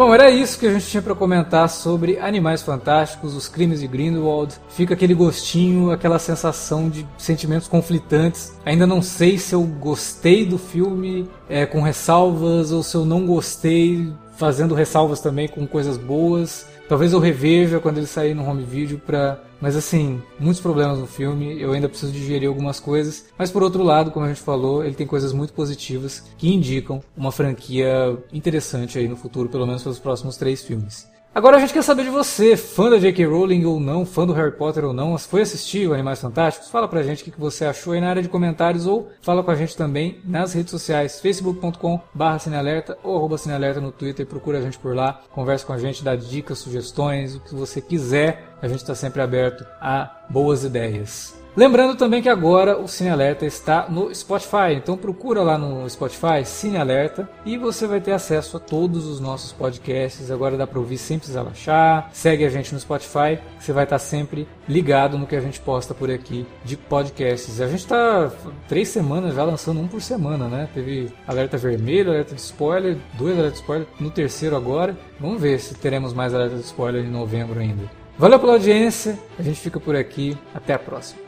[0.02, 3.86] Bom, era isso que a gente tinha para comentar sobre Animais Fantásticos, os crimes de
[3.86, 4.52] Grindelwald.
[4.70, 8.52] Fica aquele gostinho, aquela sensação de sentimentos conflitantes.
[8.66, 13.24] Ainda não sei se eu gostei do filme é, com ressalvas ou se eu não
[13.24, 16.66] gostei fazendo ressalvas também com coisas boas.
[16.88, 21.06] Talvez eu reveja quando ele sair no home video para mas assim, muitos problemas no
[21.06, 23.26] filme, eu ainda preciso digerir algumas coisas.
[23.38, 27.00] Mas por outro lado, como a gente falou, ele tem coisas muito positivas que indicam
[27.16, 31.08] uma franquia interessante aí no futuro, pelo menos pelos próximos três filmes.
[31.34, 33.24] Agora a gente quer saber de você, fã da J.K.
[33.24, 36.68] Rowling ou não, fã do Harry Potter ou não, foi assistir o Animais Fantásticos?
[36.68, 39.50] Fala pra gente o que você achou aí na área de comentários ou fala com
[39.50, 41.98] a gente também nas redes sociais, facebook.com
[42.38, 46.04] cinealerta ou arroba cinealerta no Twitter, procura a gente por lá, conversa com a gente,
[46.04, 51.41] dá dicas, sugestões, o que você quiser, a gente está sempre aberto a boas ideias.
[51.54, 56.46] Lembrando também que agora o Cine Alerta está no Spotify, então procura lá no Spotify
[56.46, 60.30] Cine Alerta e você vai ter acesso a todos os nossos podcasts.
[60.30, 62.08] Agora dá para ouvir sem precisar baixar.
[62.10, 65.92] Segue a gente no Spotify, você vai estar sempre ligado no que a gente posta
[65.92, 67.60] por aqui de podcasts.
[67.60, 68.32] A gente está
[68.66, 70.70] três semanas já lançando um por semana, né?
[70.72, 74.96] Teve alerta vermelho, alerta de spoiler, dois alertas de spoiler, no terceiro agora.
[75.20, 78.01] Vamos ver se teremos mais alerta de spoiler em novembro ainda.
[78.18, 81.20] Valeu pela audiência, a gente fica por aqui, até a próxima.